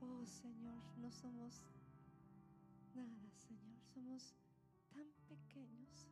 Oh 0.00 0.24
Señor, 0.24 0.82
no 0.96 1.10
somos 1.10 1.62
nada, 2.94 3.30
Señor, 3.36 3.78
somos 3.92 4.34
tan 4.90 5.06
pequeños, 5.28 6.07